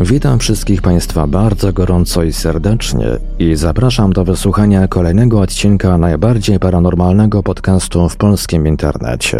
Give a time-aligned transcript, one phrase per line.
[0.00, 3.06] Witam wszystkich Państwa bardzo gorąco i serdecznie
[3.38, 9.38] i zapraszam do wysłuchania kolejnego odcinka najbardziej paranormalnego podcastu w polskim internecie.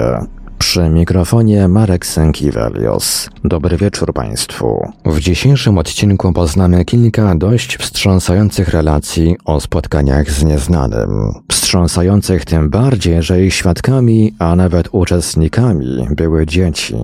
[0.58, 3.30] Przy mikrofonie Marek Sękiewelios.
[3.44, 4.92] Dobry wieczór Państwu.
[5.04, 11.32] W dzisiejszym odcinku poznamy kilka dość wstrząsających relacji o spotkaniach z nieznanym.
[11.48, 16.94] Wstrząsających tym bardziej, że ich świadkami, a nawet uczestnikami były dzieci.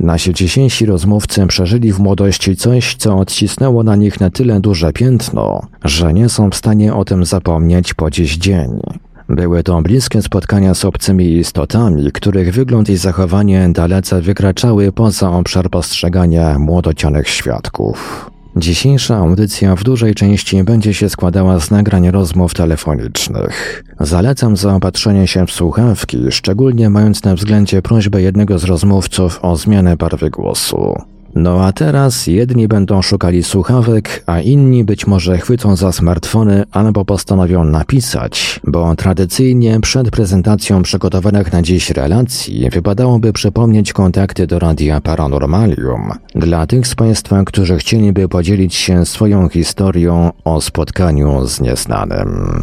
[0.00, 5.66] Nasi dzisiejsi rozmówcy przeżyli w młodości coś, co odcisnęło na nich na tyle duże piętno,
[5.84, 8.80] że nie są w stanie o tym zapomnieć po dziś dzień.
[9.28, 15.70] Były to bliskie spotkania z obcymi istotami, których wygląd i zachowanie dalece wykraczały poza obszar
[15.70, 18.30] postrzegania młodocianych świadków.
[18.56, 23.84] Dzisiejsza audycja w dużej części będzie się składała z nagrań rozmów telefonicznych.
[24.00, 29.96] Zalecam zaopatrzenie się w słuchawki, szczególnie mając na względzie prośbę jednego z rozmówców o zmianę
[29.96, 31.13] barwy głosu.
[31.34, 37.04] No a teraz jedni będą szukali słuchawek, a inni być może chwycą za smartfony albo
[37.04, 45.00] postanowią napisać, bo tradycyjnie przed prezentacją przygotowanych na dziś relacji wypadałoby przypomnieć kontakty do Radia
[45.00, 52.62] Paranormalium dla tych z Państwa, którzy chcieliby podzielić się swoją historią o spotkaniu z nieznanym.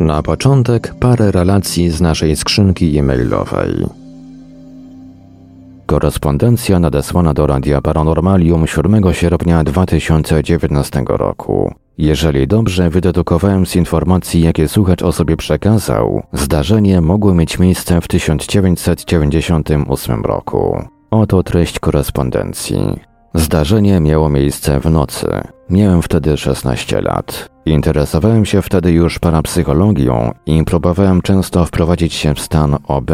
[0.00, 4.03] Na początek parę relacji z naszej skrzynki e-mailowej.
[5.86, 11.74] Korespondencja nadesłana do Radia Paranormalium 7 sierpnia 2019 roku.
[11.98, 18.08] Jeżeli dobrze wydedukowałem z informacji, jakie słuchacz o sobie przekazał, zdarzenie mogło mieć miejsce w
[18.08, 20.82] 1998 roku.
[21.10, 23.13] Oto treść korespondencji.
[23.34, 25.26] Zdarzenie miało miejsce w nocy.
[25.70, 27.48] Miałem wtedy 16 lat.
[27.66, 33.10] Interesowałem się wtedy już parapsychologią i próbowałem często wprowadzić się w stan OB,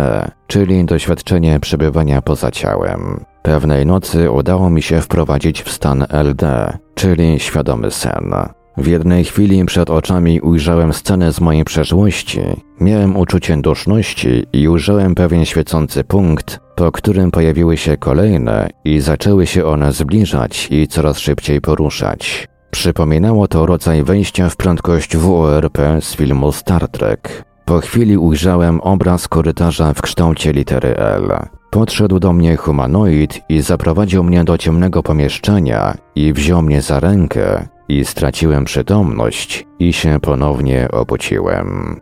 [0.47, 3.25] czyli doświadczenie przebywania poza ciałem.
[3.43, 8.35] Pewnej nocy udało mi się wprowadzić w stan LD, czyli świadomy sen.
[8.77, 12.41] W jednej chwili przed oczami ujrzałem scenę z mojej przeszłości.
[12.81, 19.47] Miałem uczucie duszności i ujrzałem pewien świecący punkt, po którym pojawiły się kolejne i zaczęły
[19.47, 22.49] się one zbliżać i coraz szybciej poruszać.
[22.71, 27.45] Przypominało to rodzaj wejścia w prędkość WORP z filmu Star Trek.
[27.65, 31.33] Po chwili ujrzałem obraz korytarza w kształcie litery L.
[31.71, 37.69] Podszedł do mnie humanoid i zaprowadził mnie do ciemnego pomieszczenia i wziął mnie za rękę
[37.89, 42.01] i straciłem przytomność i się ponownie obudziłem.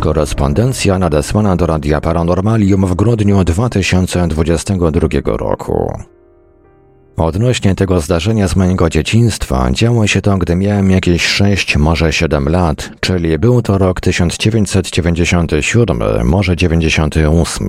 [0.00, 5.92] Korespondencja nadesłana do Radia Paranormalium w grudniu 2022 roku.
[7.16, 12.48] Odnośnie tego zdarzenia z mojego dzieciństwa, działo się to, gdy miałem jakieś 6, może 7
[12.48, 17.68] lat, czyli był to rok 1997, może 98.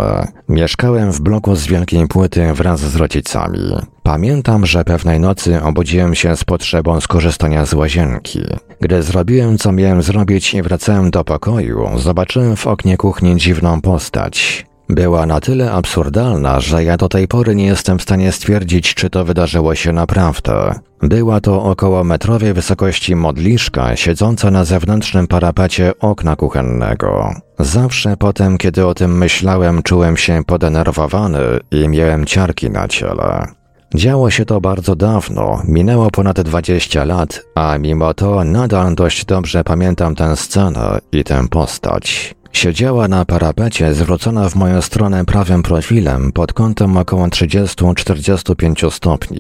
[0.50, 3.60] Mieszkałem w bloku z wielkiej płyty wraz z rodzicami.
[4.04, 8.42] Pamiętam, że pewnej nocy obudziłem się z potrzebą skorzystania z łazienki.
[8.82, 14.66] Gdy zrobiłem, co miałem zrobić i wracałem do pokoju, zobaczyłem w oknie kuchni dziwną postać.
[14.90, 19.10] Była na tyle absurdalna, że ja do tej pory nie jestem w stanie stwierdzić, czy
[19.10, 20.80] to wydarzyło się naprawdę.
[21.02, 27.34] Była to około metrowej wysokości modliszka siedząca na zewnętrznym parapacie okna kuchennego.
[27.60, 31.40] Zawsze potem, kiedy o tym myślałem, czułem się podenerwowany
[31.72, 33.48] i miałem ciarki na ciele.
[33.96, 39.64] Działo się to bardzo dawno, minęło ponad 20 lat, a mimo to nadal dość dobrze
[39.64, 42.36] pamiętam tę scenę i tę postać.
[42.58, 49.40] Siedziała na parapecie zwrócona w moją stronę prawym profilem pod kątem około 30-45 stopni.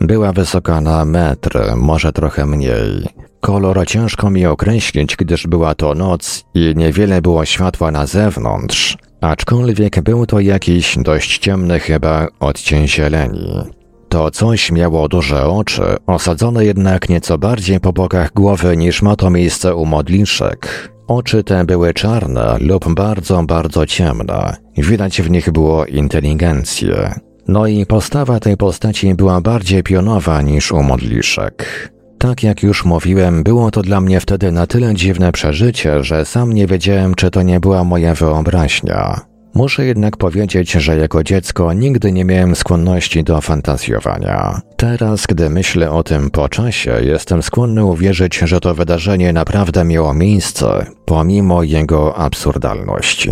[0.00, 3.06] Była wysoka na metr, może trochę mniej.
[3.40, 10.00] Kolor ciężko mi określić, gdyż była to noc i niewiele było światła na zewnątrz, aczkolwiek
[10.00, 13.62] był to jakiś dość ciemny chyba odcień zieleni.
[14.08, 19.30] To coś miało duże oczy, osadzone jednak nieco bardziej po bokach głowy niż ma to
[19.30, 20.90] miejsce u modliszek.
[21.08, 24.56] Oczy te były czarne lub bardzo, bardzo ciemne.
[24.76, 27.14] Widać w nich było inteligencję.
[27.48, 31.88] No i postawa tej postaci była bardziej pionowa niż u modliszek.
[32.18, 36.52] Tak jak już mówiłem, było to dla mnie wtedy na tyle dziwne przeżycie, że sam
[36.52, 39.20] nie wiedziałem, czy to nie była moja wyobraźnia.
[39.54, 44.60] Muszę jednak powiedzieć, że jako dziecko nigdy nie miałem skłonności do fantazjowania.
[44.76, 50.14] Teraz, gdy myślę o tym po czasie, jestem skłonny uwierzyć, że to wydarzenie naprawdę miało
[50.14, 53.30] miejsce, pomimo jego absurdalności.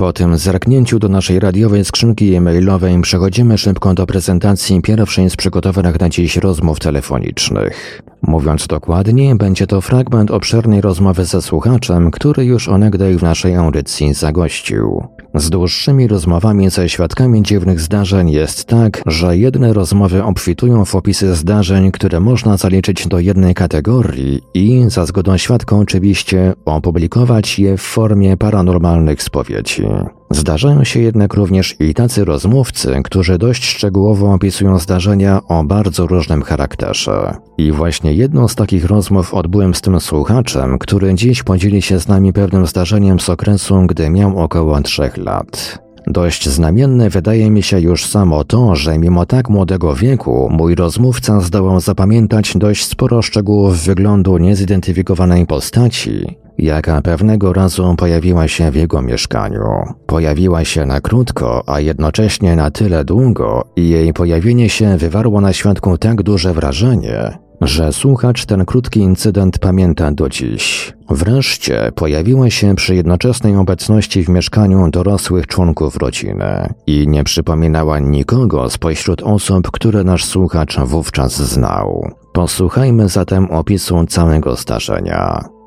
[0.00, 6.00] Po tym zerknięciu do naszej radiowej skrzynki e-mailowej przechodzimy szybko do prezentacji pierwszej z przygotowanych
[6.00, 8.02] na dziś rozmów telefonicznych.
[8.22, 14.14] Mówiąc dokładniej, będzie to fragment obszernej rozmowy ze słuchaczem, który już onegdaj w naszej audycji
[14.14, 15.02] zagościł.
[15.34, 21.34] Z dłuższymi rozmowami ze świadkami dziwnych zdarzeń jest tak, że jedne rozmowy obfitują w opisy
[21.34, 27.82] zdarzeń, które można zaliczyć do jednej kategorii i, za zgodą świadka oczywiście, opublikować je w
[27.82, 29.89] formie paranormalnych spowiedzi.
[30.30, 36.42] Zdarzają się jednak również i tacy rozmówcy, którzy dość szczegółowo opisują zdarzenia o bardzo różnym
[36.42, 37.36] charakterze.
[37.58, 42.08] I właśnie jedną z takich rozmów odbyłem z tym słuchaczem, który dziś podzieli się z
[42.08, 45.78] nami pewnym zdarzeniem z okresu, gdy miał około trzech lat.
[46.06, 51.40] Dość znamienne wydaje mi się już samo to, że mimo tak młodego wieku mój rozmówca
[51.40, 59.02] zdołał zapamiętać dość sporo szczegółów wyglądu niezidentyfikowanej postaci, jaka pewnego razu pojawiła się w jego
[59.02, 59.64] mieszkaniu.
[60.06, 65.52] Pojawiła się na krótko, a jednocześnie na tyle długo i jej pojawienie się wywarło na
[65.52, 70.94] świadku tak duże wrażenie, że słuchacz ten krótki incydent pamięta do dziś.
[71.10, 78.70] Wreszcie pojawiła się przy jednoczesnej obecności w mieszkaniu dorosłych członków rodziny i nie przypominała nikogo
[78.70, 82.10] spośród osób, które nasz słuchacz wówczas znał.
[82.32, 85.59] Posłuchajmy zatem opisu całego zdarzenia.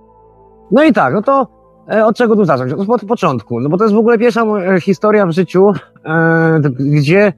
[0.74, 1.48] No i tak, no to
[1.92, 2.74] e, od czego tu zacząć?
[2.74, 5.72] Od początku, no bo to jest w ogóle pierwsza moja historia w życiu,
[6.06, 7.34] e, gdzie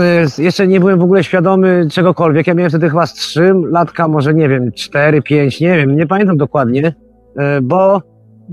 [0.00, 2.46] e, jeszcze nie byłem w ogóle świadomy czegokolwiek.
[2.46, 6.06] Ja miałem wtedy chyba z 3 latka, może nie wiem, 4, 5, nie wiem, nie
[6.06, 6.94] pamiętam dokładnie,
[7.36, 8.02] e, bo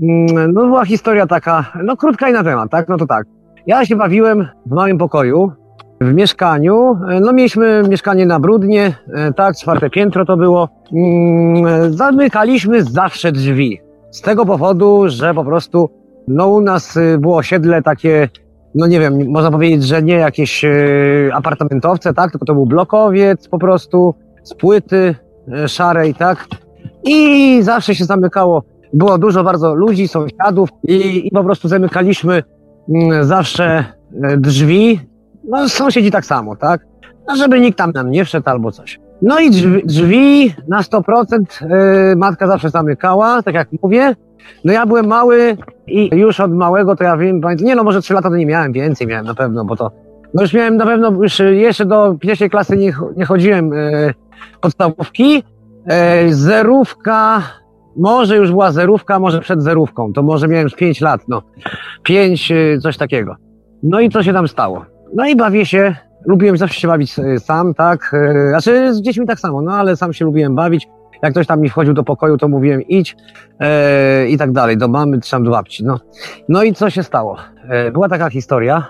[0.02, 2.88] mm, no była historia taka, no krótka i na temat, tak?
[2.88, 3.26] No to tak.
[3.66, 5.52] Ja się bawiłem w małym pokoju,
[6.00, 6.98] w mieszkaniu.
[7.10, 10.68] E, no mieliśmy mieszkanie na Brudnie, e, tak, czwarte piętro to było.
[10.92, 13.80] Mm, zamykaliśmy zawsze drzwi.
[14.14, 15.90] Z tego powodu, że po prostu
[16.28, 18.28] no u nas y, było osiedle takie,
[18.74, 23.48] no nie wiem, można powiedzieć, że nie jakieś y, apartamentowce, tak, tylko to był blokowiec
[23.48, 25.14] po prostu z płyty
[25.64, 26.46] y, szarej, tak.
[27.04, 28.62] I zawsze się zamykało.
[28.92, 32.42] Było dużo bardzo ludzi, sąsiadów i, i po prostu zamykaliśmy
[32.88, 33.84] mm, zawsze
[34.38, 35.00] drzwi.
[35.48, 36.86] No sąsiedzi tak samo, tak.
[37.28, 39.00] No, żeby nikt tam nam nie wszedł albo coś.
[39.22, 44.14] No i drzwi, drzwi na 100% yy, matka zawsze zamykała, tak jak mówię.
[44.64, 45.56] No ja byłem mały
[45.86, 48.46] i już od małego to ja wiem, pamiętam, nie no może 3 lata to nie
[48.46, 49.90] miałem, więcej miałem na pewno, bo to,
[50.34, 54.14] no już miałem na pewno, już jeszcze do pierwszej klasy nie, nie chodziłem yy,
[54.60, 55.42] podstawówki.
[56.24, 57.42] Yy, zerówka
[57.96, 61.42] może już była zerówka, może przed zerówką, to może miałem już 5 lat, no.
[62.02, 63.36] 5, y, coś takiego.
[63.82, 64.84] No i co się tam stało?
[65.14, 69.26] No i bawię się, lubiłem zawsze się bawić y, sam, tak, y, znaczy z dziećmi
[69.26, 70.88] tak samo, no ale sam się lubiłem bawić.
[71.22, 73.16] Jak ktoś tam mi wchodził do pokoju, to mówiłem idź
[73.60, 75.84] e, i tak dalej, do mamy czy do babci.
[75.84, 76.00] No,
[76.48, 77.36] no i co się stało?
[77.68, 78.84] E, była taka historia,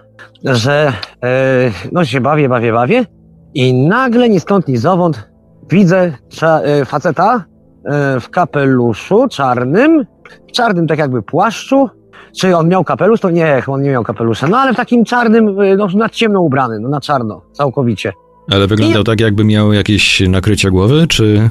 [0.44, 0.92] że
[1.24, 3.04] e, no się bawię, bawię, bawię
[3.54, 5.28] i nagle ni stąd, ni zowąd
[5.70, 7.44] widzę cza, e, faceta
[7.84, 10.06] e, w kapeluszu czarnym,
[10.48, 11.88] w czarnym tak jakby płaszczu.
[12.40, 13.20] Czy on miał kapelusz?
[13.20, 14.46] To nie, on nie miał kapelusza.
[14.46, 18.12] No ale w takim czarnym, e, no na ciemno ubrany, no na czarno, całkowicie.
[18.52, 21.50] Ale wyglądał tak, jakby miał jakieś nakrycie głowy, czy...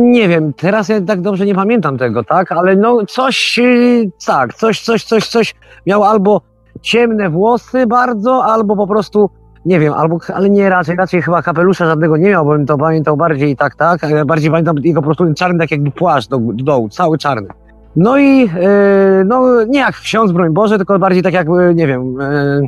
[0.00, 2.52] Nie wiem, teraz ja tak dobrze nie pamiętam tego, tak?
[2.52, 5.54] Ale no coś, yy, tak, coś, coś, coś, coś
[5.86, 6.40] miał albo
[6.82, 9.30] ciemne włosy bardzo, albo po prostu,
[9.64, 12.78] nie wiem, albo, ale nie raczej, raczej chyba kapelusza żadnego nie miał, bo bym to
[12.78, 16.28] pamiętał bardziej tak, tak, ale bardziej pamiętam jego po prostu ten czarny, tak jakby płaszcz
[16.28, 17.48] do, do dołu, cały czarny.
[17.96, 21.86] No i, yy, no nie jak ksiądz, broń Boże, tylko bardziej tak jak, yy, nie
[21.86, 22.66] wiem, yy,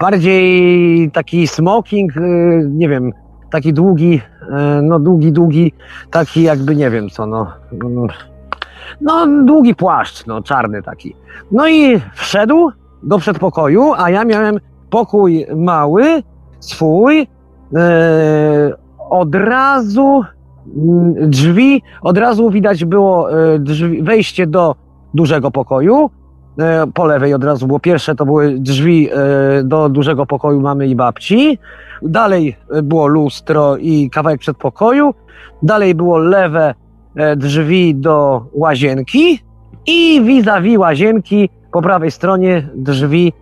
[0.00, 2.12] bardziej taki smoking,
[2.68, 3.12] nie wiem,
[3.50, 4.20] taki długi,
[4.82, 5.72] no długi, długi,
[6.10, 7.52] taki jakby nie wiem co, no.
[9.00, 11.16] No, długi płaszcz, no, czarny taki.
[11.52, 12.70] No i wszedł
[13.02, 16.22] do przedpokoju, a ja miałem pokój mały,
[16.60, 17.26] swój,
[19.10, 20.24] od razu
[21.26, 24.74] drzwi, od razu widać było e, drzwi, wejście do
[25.14, 26.10] dużego pokoju.
[26.58, 30.86] E, po lewej od razu było pierwsze, to były drzwi e, do dużego pokoju mamy
[30.86, 31.58] i babci.
[32.02, 35.14] Dalej było lustro i kawałek przedpokoju.
[35.62, 36.74] Dalej było lewe
[37.36, 39.38] drzwi do łazienki
[39.86, 43.32] i vis-a-vis łazienki po prawej stronie drzwi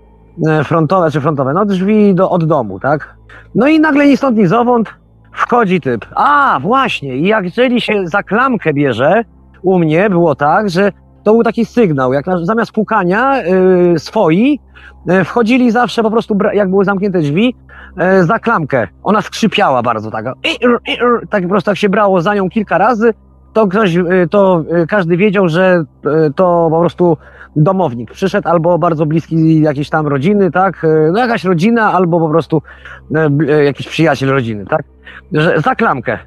[0.64, 3.16] frontowe, czy frontowe, no drzwi do, od domu, tak?
[3.54, 5.01] No i nagle ni stąd, ni zowąd
[5.32, 6.06] wchodzi typ.
[6.14, 9.24] A, właśnie, i jak jeżeli się za klamkę bierze,
[9.62, 10.92] u mnie było tak, że
[11.24, 13.42] to był taki sygnał, jak na, zamiast pukania
[13.94, 14.60] y, swoi,
[15.10, 17.54] y, wchodzili zawsze po prostu, jak były zamknięte drzwi,
[18.20, 18.88] y, za klamkę.
[19.02, 20.24] Ona skrzypiała bardzo tak.
[20.26, 23.14] I, r, i, r, tak po prostu jak się brało za nią kilka razy,
[23.52, 25.84] to ktoś, y, to y, każdy wiedział, że
[26.28, 27.16] y, to po prostu
[27.56, 30.86] domownik przyszedł, albo bardzo bliski jakiejś tam rodziny, tak?
[31.12, 32.62] No jakaś rodzina, albo po prostu
[33.64, 34.82] jakiś przyjaciel rodziny, tak?
[35.32, 36.18] Że za klamkę.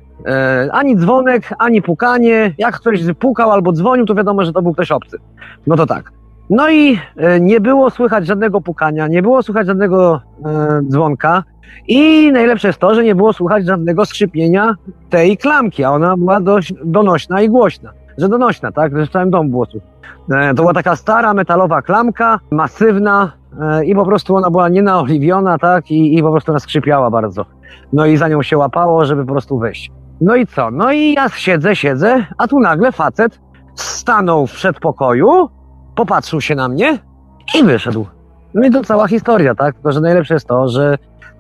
[0.72, 2.54] Ani dzwonek, ani pukanie.
[2.58, 5.18] Jak ktoś pukał albo dzwonił, to wiadomo, że to był ktoś obcy.
[5.68, 6.15] No to tak.
[6.50, 11.44] No i e, nie było słychać żadnego pukania, nie było słychać żadnego e, dzwonka
[11.88, 14.76] i najlepsze jest to, że nie było słychać żadnego skrzypienia
[15.10, 17.92] tej klamki, a ona była dość donośna i głośna.
[18.18, 18.98] Że donośna, tak?
[18.98, 19.66] Że w całym domu było.
[20.32, 23.32] E, to była taka stara metalowa klamka, masywna
[23.86, 25.92] i po prostu ona była nienaoliwiona, tak?
[25.92, 27.46] I, I po prostu ona skrzypiała bardzo.
[27.94, 29.92] No i za nią się łapało, żeby po prostu wejść.
[30.22, 30.72] No i co?
[30.72, 33.40] No i ja siedzę, siedzę, a tu nagle facet
[33.76, 35.50] stanął w przedpokoju,
[35.96, 37.00] popatrzył się na mnie
[37.60, 38.06] i wyszedł.
[38.54, 39.76] No i to cała historia, tak?
[39.76, 40.98] Tylko, że najlepsze jest to, że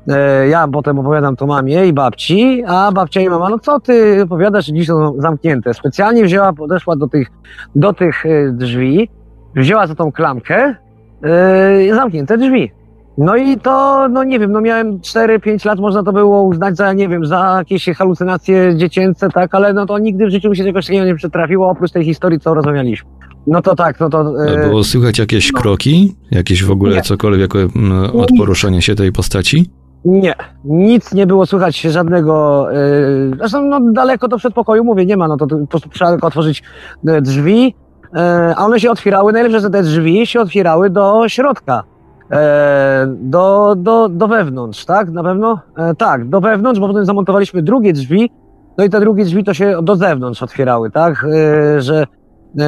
[0.07, 4.21] e, ja potem opowiadam to mamie i babci, a babcia i mama, no co ty
[4.23, 5.73] opowiadasz, dziś są zamknięte.
[5.73, 7.27] Specjalnie wzięła, podeszła do tych,
[7.75, 9.09] do tych e, drzwi,
[9.55, 10.75] wzięła za tą klamkę,
[11.23, 12.71] e, zamknięte drzwi.
[13.17, 16.93] No i to, no nie wiem, no miałem 4-5 lat, można to było uznać za,
[16.93, 20.63] nie wiem, za jakieś halucynacje dziecięce, tak, ale no to nigdy w życiu mi się
[20.63, 23.09] czegoś takiego nie przytrafiło, oprócz tej historii, co rozmawialiśmy.
[23.47, 24.45] No to tak, no to...
[24.45, 26.15] E, Było słychać jakieś kroki?
[26.31, 27.01] Jakieś w ogóle Nie.
[27.01, 27.69] cokolwiek em,
[28.13, 29.69] od poruszania się tej postaci?
[30.05, 30.33] Nie,
[30.65, 32.67] nic nie było słychać żadnego.
[32.71, 36.27] Yy, zresztą no, daleko do przedpokoju mówię, nie ma, no to, po prostu trzeba tylko
[36.27, 36.63] otworzyć
[37.07, 37.75] e, drzwi,
[38.15, 41.83] e, a one się otwierały, najlepsze, że te drzwi się otwierały do środka.
[42.31, 45.09] E, do, do, do wewnątrz, tak?
[45.09, 45.59] Na pewno?
[45.77, 48.31] E, tak, do wewnątrz, bo potem zamontowaliśmy drugie drzwi,
[48.77, 51.25] no i te drugie drzwi to się do zewnątrz otwierały, tak?
[51.33, 52.07] E, że e,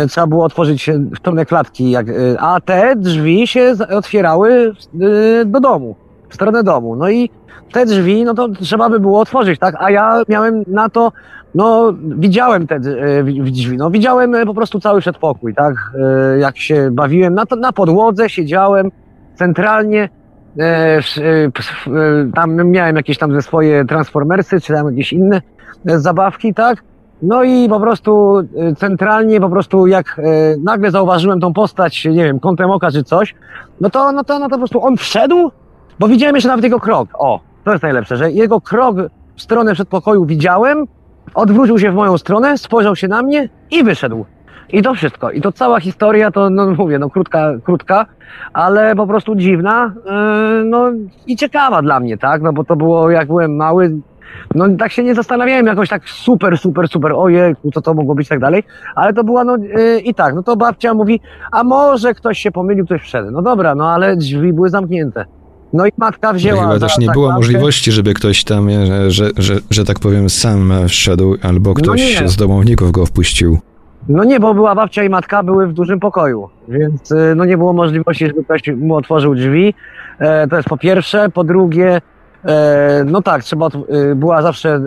[0.09, 4.73] trzeba było otworzyć e, w stronę klatki, jak, e, a te drzwi się otwierały
[5.41, 5.95] e, do domu
[6.29, 6.95] w stronę domu.
[6.95, 7.29] No i
[7.71, 9.75] te drzwi, no to trzeba by było otworzyć, tak?
[9.79, 11.11] A ja miałem na to,
[11.55, 15.75] no widziałem te e, wi- drzwi, no widziałem e, po prostu cały przedpokój, tak?
[16.33, 18.91] E, Jak się bawiłem, na, to, na podłodze siedziałem
[19.35, 20.09] centralnie,
[20.59, 21.51] e, e, e,
[22.35, 25.41] tam miałem jakieś tam ze swoje transformersy, czy tam jakieś inne
[25.85, 26.83] e, zabawki, tak?
[27.21, 30.23] No i po prostu e, centralnie, po prostu jak e,
[30.63, 33.35] nagle zauważyłem tą postać, nie wiem, kątem oka czy coś,
[33.81, 35.51] no to, no to, no to po prostu on wszedł,
[35.99, 37.09] bo widziałem jeszcze nawet jego krok.
[37.13, 38.97] O, to jest najlepsze, że jego krok
[39.35, 40.85] w stronę przedpokoju widziałem,
[41.33, 44.25] odwrócił się w moją stronę, spojrzał się na mnie i wyszedł.
[44.69, 45.31] I to wszystko.
[45.31, 48.05] I to cała historia, to no mówię, no krótka, krótka,
[48.53, 50.91] ale po prostu dziwna, yy, no
[51.27, 52.41] i ciekawa dla mnie, tak?
[52.41, 54.01] No bo to było, jak byłem mały,
[54.55, 58.27] no tak się nie zastanawiałem jakoś tak super, super, super, ojej, co to mogło być
[58.27, 58.63] i tak dalej,
[58.95, 61.19] ale to była no yy, i tak, no to babcia mówi,
[61.51, 63.31] a może ktoś się pomylił, ktoś wszedł.
[63.31, 65.25] No dobra, no ale drzwi były zamknięte.
[65.73, 66.61] No i matka wzięła.
[66.61, 70.73] Chyba też nie było możliwości, żeby ktoś tam, e, że, że, że tak powiem, sam
[70.87, 72.29] wszedł, albo ktoś nie.
[72.29, 73.59] z domowników go wpuścił.
[74.09, 77.57] No nie, bo była babcia i matka były w dużym pokoju, więc y, no nie
[77.57, 79.73] było możliwości, żeby ktoś mu otworzył drzwi.
[80.19, 81.29] E, to jest po pierwsze.
[81.29, 82.01] Po drugie, e,
[83.05, 83.67] no tak, trzeba,
[84.11, 84.81] y, była zawsze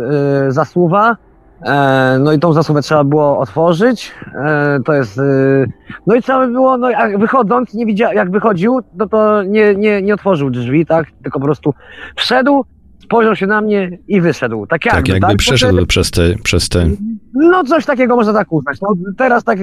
[0.48, 1.16] y, zasuwa,
[1.62, 4.12] e, no i tą zasuwę trzeba było otworzyć.
[4.34, 5.66] E, to jest, y,
[6.06, 9.74] no i trzeba by było, no jak wychodząc, nie widział, jak wychodził, no to nie,
[9.74, 11.74] nie, nie otworzył drzwi, tak, tylko po prostu
[12.16, 12.64] wszedł,
[13.02, 14.66] spojrzał się na mnie i wyszedł.
[14.66, 15.36] Tak jakby, Tak, jakby tak?
[15.36, 16.86] Przeszedł przez te, przez te...
[17.34, 18.80] no coś takiego można tak uznać.
[18.80, 18.88] No,
[19.18, 19.58] teraz tak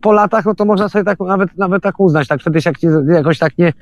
[0.00, 2.28] po latach, no to można sobie tak, nawet, nawet tak uznać.
[2.28, 2.72] Tak wtedy się
[3.08, 3.72] jakoś tak nie...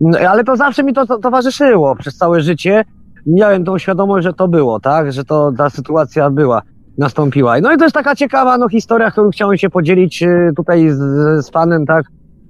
[0.00, 2.84] no, Ale to zawsze mi to, to towarzyszyło przez całe życie.
[3.28, 5.12] Miałem tą świadomość, że to było, tak?
[5.12, 6.62] Że to ta sytuacja była,
[6.98, 7.60] nastąpiła.
[7.60, 10.98] No i to jest taka ciekawa no, historia, którą chciałem się podzielić y, tutaj z,
[11.46, 12.04] z panem, tak?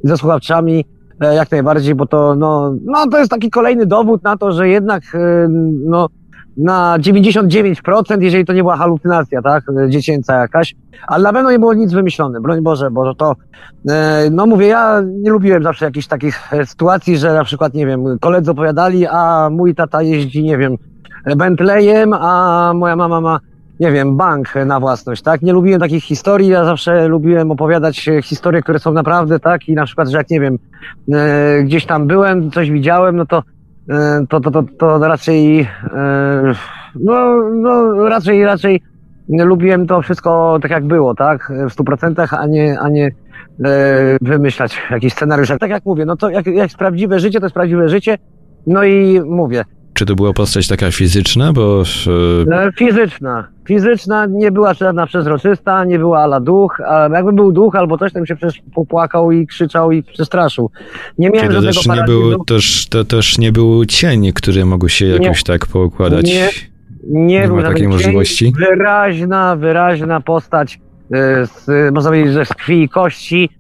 [0.05, 0.85] Ze słuchaczami.
[1.21, 4.69] e, Jak najbardziej, bo to, no, no, to jest taki kolejny dowód na to, że
[4.69, 5.19] jednak, y,
[5.85, 6.07] no,
[6.59, 10.75] na 99%, jeżeli to nie była halucynacja, tak, dziecięca jakaś,
[11.07, 13.37] ale na pewno nie było nic wymyślone, broń Boże, bo to,
[13.89, 17.87] e, no mówię, ja nie lubiłem zawsze jakichś takich e, sytuacji, że na przykład, nie
[17.87, 20.77] wiem, koledzy opowiadali, a mój tata jeździ, nie wiem,
[21.37, 23.41] Bentleyem, a moja mama ma,
[23.81, 28.23] nie wiem, bank na własność, tak, nie lubiłem takich historii, ja zawsze lubiłem opowiadać e,
[28.23, 30.59] historie, które są naprawdę, tak, i na przykład, że jak, nie wiem,
[31.65, 33.43] gdzieś tam byłem, coś widziałem, no to
[34.29, 35.67] to, to, to, to raczej, e,
[36.95, 38.83] no, no raczej, raczej
[39.29, 43.11] lubiłem to wszystko tak jak było, tak, w stu procentach, a nie, a nie e,
[44.21, 45.53] wymyślać jakiś scenariusz.
[45.61, 48.19] Tak jak mówię, no to jak, jak prawdziwe życie, to jest prawdziwe życie,
[48.67, 49.65] no i mówię,
[49.99, 51.83] Czy to była postać taka fizyczna, bo...
[52.51, 57.53] e, e, fizyczna, fizyczna, nie była żadna przezroczysta, nie była ala duch, a jakby był
[57.53, 60.71] duch albo coś, to bym się przecież popłakał i krzyczał i przestraszył.
[61.19, 65.07] Nie miałem żadnego też nie, był, też, to też nie był cień, który mógł się
[65.07, 66.27] jakoś tak poukładać?
[66.27, 66.49] Nie.
[67.05, 67.89] Nie, Nie był takiej cień.
[67.89, 68.53] możliwości?
[68.59, 70.81] Wyraźna, wyraźna postać,
[71.13, 73.51] e, z, można powiedzieć, że z krwi i kości.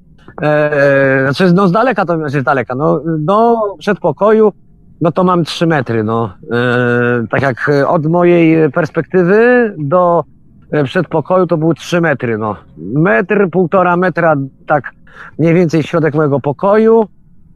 [1.22, 4.52] Znaczy, no z daleka to, znaczy z daleka, no do przedpokoju,
[5.00, 6.32] no to mam trzy metry, no.
[6.52, 10.24] E, tak jak e, od mojej perspektywy do
[10.72, 12.56] e, przedpokoju to był trzy metry, no.
[12.78, 14.92] Metr, półtora metra, tak
[15.38, 17.06] mniej więcej środek mojego pokoju.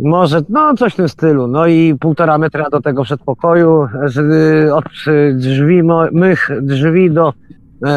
[0.01, 1.47] Może, no coś w tym stylu.
[1.47, 4.23] No i półtora metra do tego przedpokoju, że,
[4.75, 4.85] od
[5.35, 7.33] drzwi, mych drzwi do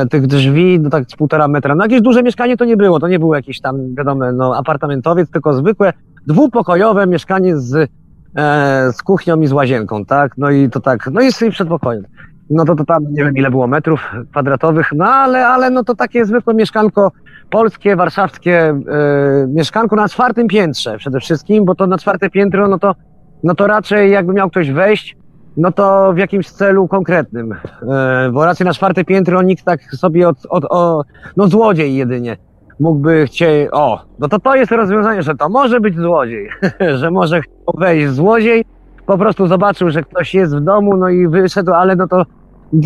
[0.09, 1.75] tych drzwi, do tak z półtora metra.
[1.75, 5.29] No jakieś duże mieszkanie to nie było, to nie było jakieś tam, wiadomo, no apartamentowiec,
[5.29, 5.93] tylko zwykłe,
[6.27, 7.89] dwupokojowe mieszkanie z,
[8.37, 10.37] e, z kuchnią i z łazienką, tak?
[10.37, 12.03] No i to tak, no i z tym przedpokojem.
[12.49, 15.95] No to, to tam nie wiem ile było metrów kwadratowych, no ale, ale no to
[15.95, 17.11] takie zwykłe mieszkanko
[17.49, 22.79] polskie, warszawskie e, mieszkanko na czwartym piętrze przede wszystkim, bo to na czwarte piętro, no
[22.79, 22.95] to,
[23.43, 25.17] no to raczej jakby miał ktoś wejść,
[25.57, 30.27] no to w jakimś celu konkretnym, e, bo raczej na czwarte piętro nikt tak sobie
[30.27, 31.03] od, od o,
[31.37, 32.37] no złodziej jedynie
[32.79, 36.49] mógłby chcieć, o, no to to jest rozwiązanie, że to może być złodziej,
[36.99, 38.65] że może chciał wejść złodziej,
[39.05, 42.23] po prostu zobaczył, że ktoś jest w domu, no i wyszedł, ale no to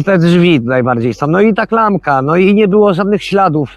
[0.06, 3.76] te drzwi najbardziej są, no i ta klamka, no i nie było żadnych śladów,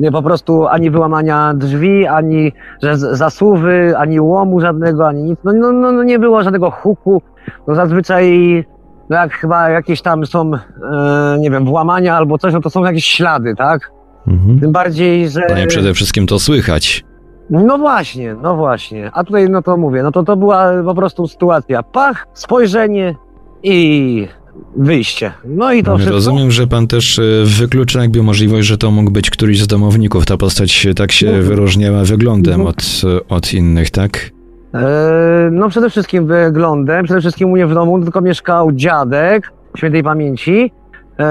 [0.00, 2.52] nie po prostu ani wyłamania drzwi, ani
[2.82, 5.40] że zasuwy, ani łomu żadnego, ani nic.
[5.44, 7.22] No, no, no, no nie było żadnego huku.
[7.68, 8.64] No zazwyczaj,
[9.10, 12.84] no jak chyba jakieś tam są, e, nie wiem, włamania albo coś, no to są
[12.84, 13.92] jakieś ślady, tak?
[14.26, 14.60] Mhm.
[14.60, 15.40] Tym bardziej, że...
[15.50, 17.04] No i przede wszystkim to słychać.
[17.50, 19.10] No właśnie, no właśnie.
[19.14, 21.82] A tutaj, no to mówię, no to to była po prostu sytuacja.
[21.82, 23.14] Pach, spojrzenie
[23.62, 24.28] i
[24.76, 25.32] wyjście.
[25.44, 26.14] No i to wszystko.
[26.14, 30.26] Rozumiem, że pan też e, wyklucza jakby możliwość, że to mógł być któryś z domowników.
[30.26, 31.44] Ta postać tak się Mhm.
[31.46, 32.68] wyróżniała wyglądem Mhm.
[32.68, 32.84] od,
[33.28, 34.30] od innych, tak?
[34.74, 40.02] E, No przede wszystkim wyglądem, przede wszystkim u mnie w domu tylko mieszkał dziadek świętej
[40.02, 40.72] pamięci,
[41.18, 41.24] e,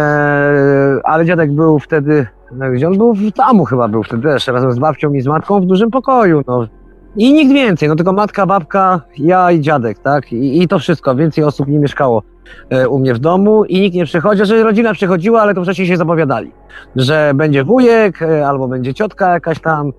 [1.03, 3.13] ale dziadek był wtedy, no, gdzie on był?
[3.13, 6.41] W domu chyba był wtedy też, razem z babcią i z matką w dużym pokoju,
[6.47, 6.67] no.
[7.15, 10.33] I nikt więcej, no tylko matka, babka, ja i dziadek, tak?
[10.33, 12.23] I, i to wszystko, więcej osób nie mieszkało
[12.69, 15.87] e, u mnie w domu i nikt nie przychodził, że rodzina przychodziła, ale to wcześniej
[15.87, 16.51] się zapowiadali,
[16.95, 19.91] że będzie wujek e, albo będzie ciotka jakaś tam,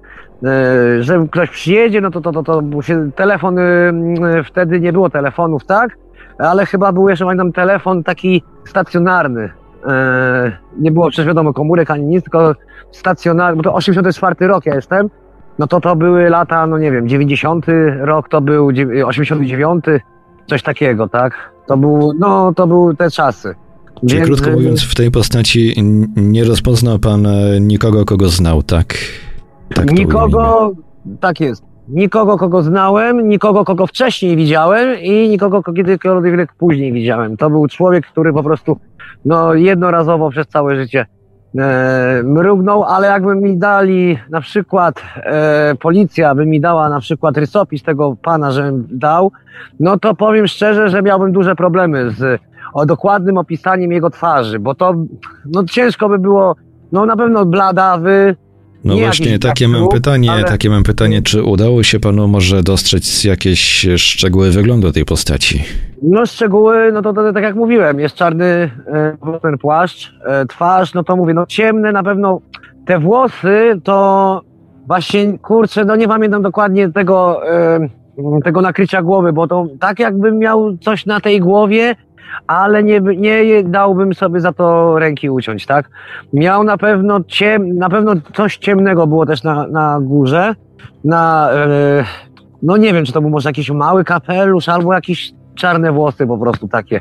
[0.45, 3.63] e, że ktoś przyjedzie, no to, to, to, to się telefon, y,
[4.39, 5.97] y, wtedy nie było telefonów, tak?
[6.39, 9.60] Ale chyba był jeszcze, pamiętam, telefon taki stacjonarny.
[9.87, 12.55] E, nie było przecież wiadomo komórek ani nic, tylko
[12.93, 15.11] stacjonarny, bo to 84 rok ja jestem,
[15.59, 17.67] no to to były lata, no nie wiem, 90
[18.01, 19.85] rok to był, dziew- 89,
[20.47, 21.51] coś takiego, tak?
[21.67, 23.55] To był, no to były te czasy.
[24.01, 25.75] Czyli Więc- krótko mówiąc, w tej postaci
[26.17, 28.95] nie rozpoznał pan e, nikogo, kogo znał, tak?
[29.75, 30.73] tak nikogo,
[31.21, 31.70] tak jest.
[31.93, 37.37] Nikogo, kogo znałem, nikogo, kogo wcześniej widziałem i nikogo, kogo kiedykolwiek później widziałem.
[37.37, 38.77] To był człowiek, który po prostu
[39.25, 41.07] no, jednorazowo przez całe życie
[41.59, 47.37] e, mrugnął, ale jakby mi dali na przykład, e, policja by mi dała na przykład
[47.37, 49.33] rysopis tego pana, że dał,
[49.81, 52.41] no to powiem szczerze, że miałbym duże problemy z
[52.73, 54.95] o dokładnym opisaniem jego twarzy, bo to
[55.47, 56.57] no, ciężko by było,
[56.93, 58.37] no na pewno bladawy,
[58.85, 62.29] No nie właśnie, takie mam brak pytanie, ale- takie mam pytanie, czy udało się panu
[62.29, 65.65] może dostrzec jakieś szczegóły wyglądu tej postaci?
[66.03, 70.95] No szczegóły, no to, to, tak jak mówiłem, jest czarny e, ten płaszcz, e, twarz,
[70.95, 72.41] no to mówię, no ciemne na pewno,
[72.87, 74.41] te włosy to
[74.87, 77.89] właśnie, kurczę, no nie pamiętam dokładnie tego, e,
[78.45, 81.97] tego nakrycia głowy, bo to tak jakbym miał coś na tej głowie,
[82.47, 85.91] ale nie, nie dałbym sobie za to ręki uciąć, tak?
[86.33, 90.55] Miał na pewno ciem, na pewno coś ciemnego było też na, na górze,
[91.05, 92.05] na, e,
[92.63, 96.39] no nie wiem, czy to był może jakiś mały kapelusz albo jakiś czarne włosy po
[96.39, 97.01] prostu takie.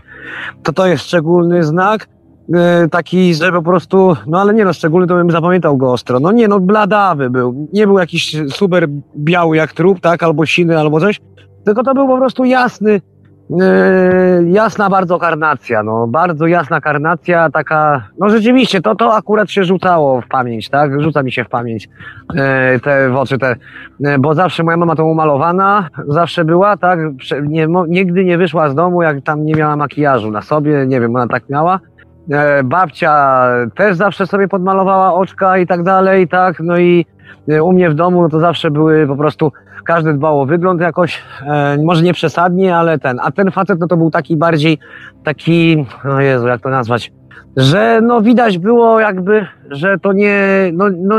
[0.63, 2.07] To to jest szczególny znak,
[2.53, 6.19] e, taki, że po prostu, no ale nie no, szczególny to bym zapamiętał go ostro.
[6.19, 7.67] No nie no, bladawy był.
[7.73, 8.87] Nie był jakiś super
[9.17, 11.19] biały jak trup, tak, albo siny, albo coś,
[11.65, 13.01] tylko to był po prostu jasny,
[13.61, 19.63] e, jasna bardzo karnacja, no, bardzo jasna karnacja, taka, no rzeczywiście, to, to akurat się
[19.63, 21.89] rzucało w pamięć, tak, rzuca mi się w pamięć
[22.35, 23.55] e, te w oczy, te,
[24.05, 26.99] e, bo zawsze moja mama to umalowana, zawsze była, tak,
[27.43, 31.15] nie, nigdy nie wyszła z domu, jak tam nie miała makijażu na sobie, nie wiem,
[31.15, 31.79] ona tak miała.
[32.63, 37.05] Babcia też zawsze sobie podmalowała oczka i tak dalej, tak, no i
[37.61, 39.51] u mnie w domu, no to zawsze były po prostu,
[39.85, 43.87] każdy dbał o wygląd jakoś, e, może nie przesadnie, ale ten, a ten facet, no
[43.87, 44.77] to był taki bardziej,
[45.23, 47.11] taki, no Jezu, jak to nazwać,
[47.57, 50.41] że no widać było jakby, że to nie,
[50.73, 51.15] no, no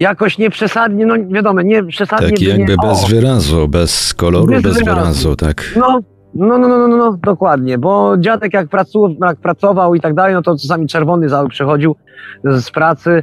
[0.00, 2.30] jakoś nie przesadnie, no wiadomo, nie przesadnie.
[2.30, 5.00] Taki by jakby nie, bez o, wyrazu, bez koloru, Bez bez, wyrazu.
[5.00, 5.64] wyrazu, tak.
[5.76, 6.00] no,
[6.34, 10.14] no, no, no, no, no, no, dokładnie, bo dziadek jak, pracu, jak pracował i tak
[10.14, 11.96] dalej, no to czasami czerwony cały przychodził
[12.44, 13.22] z pracy,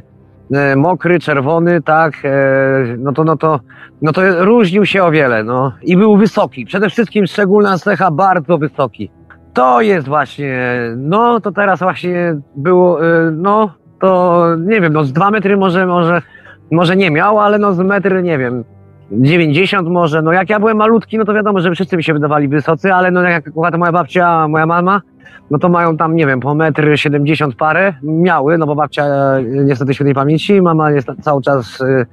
[0.76, 2.30] mokry, czerwony, tak, e,
[2.98, 3.60] no to, no to,
[4.02, 8.58] no to różnił się o wiele, no i był wysoki, przede wszystkim szczególna cecha, bardzo
[8.58, 9.10] wysoki.
[9.52, 15.12] To jest właśnie, no to teraz właśnie było, e, no to nie wiem, no z
[15.12, 16.22] dwa metry może, może,
[16.72, 18.64] może nie miał, ale no z metry, nie wiem,
[19.12, 22.48] 90 może, no jak ja byłem malutki, no to wiadomo, że wszyscy mi się wydawali
[22.48, 25.00] wysocy, ale no jak akurat moja babcia, moja mama,
[25.50, 29.42] no to mają tam, nie wiem, po metr 70 parę, miały, no bo babcia e,
[29.42, 32.06] niestety świętej pamięci, mama jest cały czas e,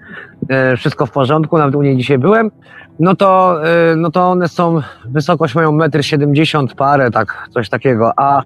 [0.49, 2.51] e, wszystko w porządku, nawet u niej dzisiaj byłem,
[2.99, 8.11] no to, e, no to one są, wysokość mają metr 70 parę, tak, coś takiego,
[8.17, 8.43] a,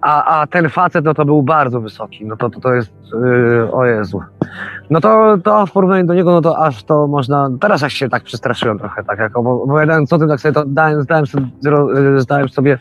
[0.00, 3.72] a, a ten facet, no to był bardzo wysoki, no to, to, to jest, e,
[3.72, 4.20] o Jezu.
[4.90, 7.50] No to, to w porównaniu do niego, no to aż to można.
[7.60, 11.02] Teraz aż się tak przestraszyłem trochę, tak jak opowiadając o tym, tak sobie to dałem,
[11.02, 12.78] zdałem, sobie, zro- zdałem sobie e,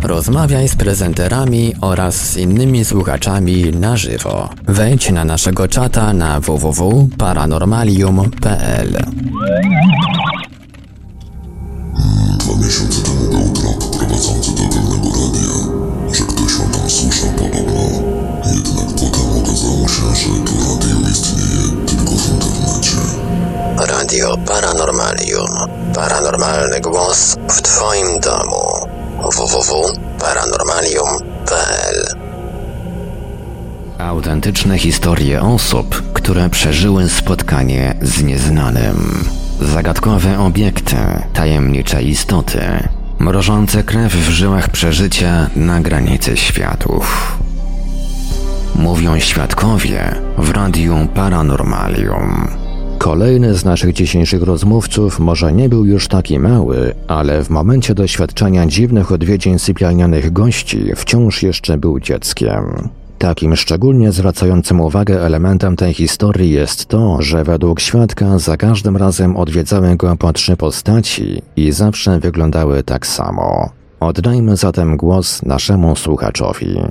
[0.02, 4.50] Rozmawiaj z prezenterami oraz z innymi słuchaczami na żywo.
[4.68, 8.94] Wejdź na naszego czata na www.paranormalium.pl
[12.38, 15.50] Dwa miesiące temu był trop prowadzący do pewnego radia,
[16.14, 17.71] że ktoś o tam słyszał podobno.
[19.92, 22.98] Się, że to radio istnieje tylko w internecie.
[23.78, 25.48] Radio Paranormalium.
[25.96, 28.88] Paranormalny głos w Twoim domu.
[29.38, 32.06] www.paranormalium.pl
[33.98, 39.26] Autentyczne historie osób, które przeżyły spotkanie z nieznanym.
[39.74, 40.96] Zagadkowe obiekty,
[41.34, 42.62] tajemnicze istoty,
[43.20, 47.38] mrożące krew w żyłach przeżycia na granicy światów.
[48.76, 52.48] Mówią świadkowie w Radiu Paranormalium.
[52.98, 58.66] Kolejny z naszych dzisiejszych rozmówców może nie był już taki mały, ale w momencie doświadczenia
[58.66, 62.90] dziwnych odwiedzin sypialnianych gości wciąż jeszcze był dzieckiem.
[63.18, 69.38] Takim szczególnie zwracającym uwagę elementem tej historii jest to, że według świadka za każdym razem
[69.38, 73.70] odwiedzały go po trzy postaci i zawsze wyglądały tak samo.
[74.00, 76.82] Oddajmy zatem głos naszemu słuchaczowi.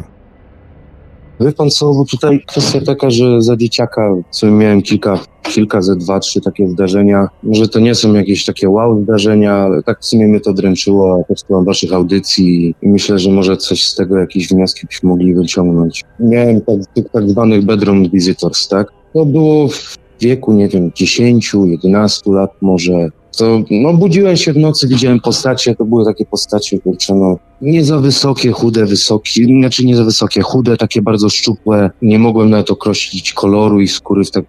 [1.40, 5.96] Wie pan co, bo tutaj kwestia taka, że za dzieciaka sobie miałem kilka, kilka ze
[5.96, 7.29] dwa, trzy takie wydarzenia.
[7.42, 11.24] Może to nie są jakieś takie wow wydarzenia, ale tak w sumie mnie to dręczyło.
[11.29, 16.05] Posłucham waszych audycji i myślę, że może coś z tego, jakieś wnioski byśmy mogli wyciągnąć.
[16.20, 18.87] Miałem tak, tych tak zwanych bedroom visitors, tak?
[19.12, 24.56] To było w wieku, nie wiem, 10, 11 lat może to no, budziłem się w
[24.56, 29.86] nocy, widziałem postacie, to były takie postacie, kurczę, no, nie za wysokie, chude, wysokie, znaczy
[29.86, 34.30] nie za wysokie, chude, takie bardzo szczupłe, nie mogłem nawet określić koloru i skóry w
[34.30, 34.44] tak,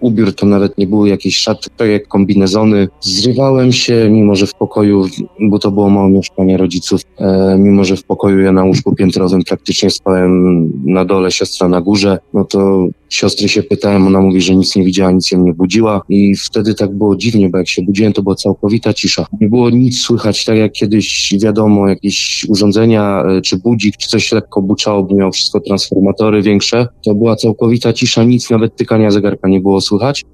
[0.00, 2.88] ubiór to nawet nie były jakieś szaty, tak jak kombinezony.
[3.00, 5.06] Zrywałem się, mimo że w pokoju,
[5.40, 9.42] bo to było małe mieszkanie rodziców, e, mimo że w pokoju ja na łóżku piętrowym
[9.44, 14.54] praktycznie spałem na dole, siostra na górze, no to siostry się pytałem, ona mówi, że
[14.54, 17.82] nic nie widziała, nic ją nie budziła i wtedy tak było dziwnie, bo jak się
[17.82, 19.26] budziłem, to była całkowita cisza.
[19.40, 24.32] Nie było nic słychać, tak jak kiedyś wiadomo, jakieś urządzenia, e, czy budzik, czy coś
[24.32, 29.48] lekko buczało, bo miał wszystko transformatory większe, to była całkowita cisza, nic, nawet tykania zegarka
[29.48, 29.80] nie było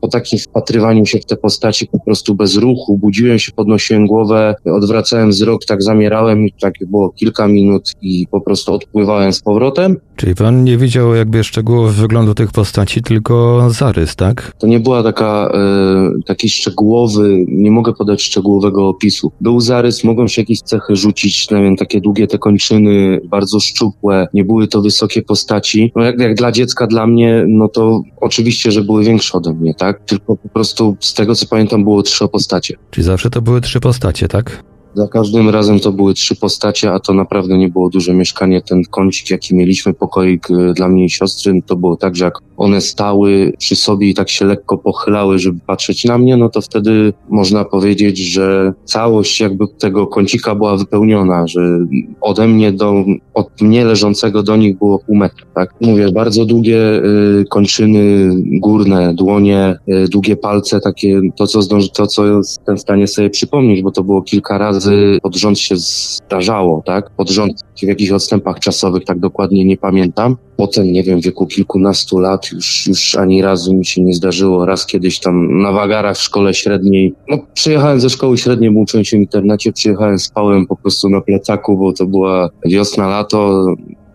[0.01, 4.55] Po takim wpatrywaniu się w te postaci po prostu bez ruchu, budziłem się, podnosiłem głowę,
[4.64, 9.97] odwracałem wzrok, tak zamierałem tak było kilka minut i po prostu odpływałem z powrotem.
[10.16, 14.52] Czyli pan nie widział jakby szczegółów wyglądu tych postaci, tylko zarys, tak?
[14.59, 19.33] To nie była taka, e, taki szczegółowy, nie mogę podać szczegółowego opisu.
[19.40, 24.29] Był zarys, mogłem się jakieś cechy rzucić, nie wiem, takie długie te kończyny, bardzo szczupłe,
[24.35, 25.92] nie były to wysokie postaci.
[25.96, 29.74] No jak, jak dla dziecka, dla mnie, no to oczywiście, że były większe ode mnie,
[29.74, 30.05] tak?
[30.05, 32.74] Tylko po prostu z tego, co pamiętam, było trzy postacie.
[32.90, 34.62] Czyli zawsze to były trzy postacie, tak?
[34.96, 38.62] Za każdym razem to były trzy postacie, a to naprawdę nie było duże mieszkanie.
[38.62, 42.38] Ten kącik, jaki mieliśmy, pokoik y, dla mnie i siostry, to było tak, że jak
[42.57, 46.61] one stały przy sobie i tak się lekko pochylały, żeby patrzeć na mnie, no to
[46.61, 51.79] wtedy można powiedzieć, że całość jakby tego kącika była wypełniona, że
[52.21, 55.75] ode mnie do, od mnie leżącego do nich było pół metra, tak?
[55.81, 62.07] Mówię, bardzo długie y, kończyny górne, dłonie, y, długie palce, takie, to co zdąży, to
[62.07, 66.83] co jestem w stanie sobie przypomnieć, bo to było kilka razy pod rząd się zdarzało,
[66.87, 67.11] tak?
[67.11, 70.37] Pod rząd w jakichś odstępach czasowych, tak dokładnie nie pamiętam.
[70.57, 74.66] Potem, nie wiem, w wieku kilkunastu lat już, już ani razu mi się nie zdarzyło.
[74.66, 79.04] Raz kiedyś tam na wagarach w szkole średniej, no przyjechałem ze szkoły średniej, bo uczyłem
[79.04, 83.66] się w internecie, przyjechałem, spałem po prostu na plecaku, bo to była wiosna, lato,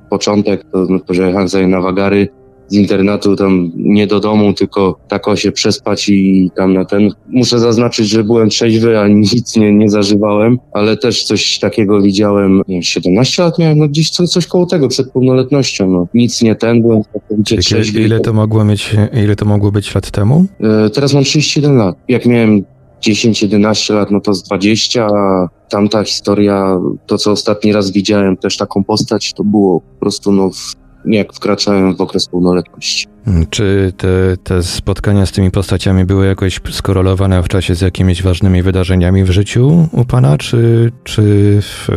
[0.09, 2.27] początek, to no, pojechałem sobie na wagary,
[2.71, 7.09] z internatu tam nie do domu, tylko tak o się przespać i tam na ten.
[7.27, 12.57] Muszę zaznaczyć, że byłem trzeźwy, a nic nie, nie zażywałem, ale też coś takiego widziałem,
[12.57, 16.07] nie wiem, 17 lat miałem, no gdzieś coś, coś koło tego, przed pełnoletnością, no.
[16.13, 18.01] Nic nie ten, byłem całkowicie trzeźwy.
[18.01, 20.45] Ile to mogło mieć, ile to mogło być lat temu?
[20.85, 21.95] E, teraz mam 31 lat.
[22.07, 22.63] Jak miałem
[23.01, 28.57] 10-11 lat, no to z 20, a tamta historia, to co ostatni raz widziałem, też
[28.57, 33.07] taką postać, to było po prostu no w jak wkraczałem w okres pełnoletności.
[33.25, 38.23] Hmm, czy te, te spotkania z tymi postaciami były jakoś skorelowane w czasie z jakimiś
[38.23, 41.21] ważnymi wydarzeniami w życiu u pana, czy, czy
[41.61, 41.87] w,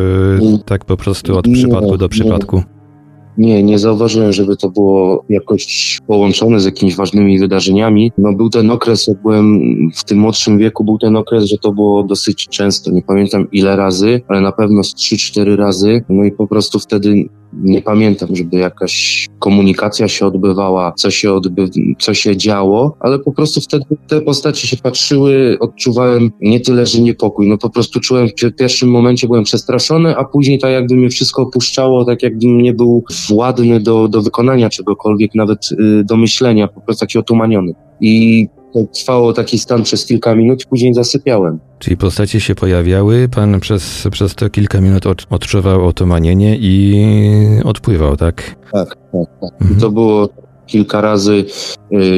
[0.67, 2.63] tak po prostu od nie, przypadku do przypadku?
[3.39, 8.13] Nie, nie zauważyłem, żeby to było jakoś połączone z jakimiś ważnymi wydarzeniami.
[8.19, 9.61] No był ten okres, jak byłem
[9.95, 12.91] w tym młodszym wieku, był ten okres, że to było dosyć często.
[12.91, 16.05] Nie pamiętam ile razy, ale na pewno z 3-4 razy.
[16.09, 17.29] No i po prostu wtedy
[17.63, 23.33] nie pamiętam, żeby jakaś komunikacja się odbywała, co się, odby co się działo, ale po
[23.33, 28.29] prostu wtedy te postacie się patrzyły, odczuwałem nie tyle, że niepokój, no po prostu czułem,
[28.29, 32.75] w pierwszym momencie byłem przestraszony, a później tak jakby mnie wszystko opuszczało, tak jakbym nie
[32.75, 37.73] był władny do, do wykonania czegokolwiek, nawet y, do myślenia, po prostu taki otumaniony.
[38.01, 38.49] I
[38.93, 41.59] trwało taki stan przez kilka minut, później zasypiałem.
[41.79, 47.05] Czyli postacie się pojawiały, pan przez, przez te kilka minut od, odczuwał otumanienie i
[47.65, 48.57] odpływał, tak?
[48.73, 49.53] Tak, tak, tak.
[49.61, 49.81] Mhm.
[49.81, 50.29] To było
[50.67, 51.45] kilka razy.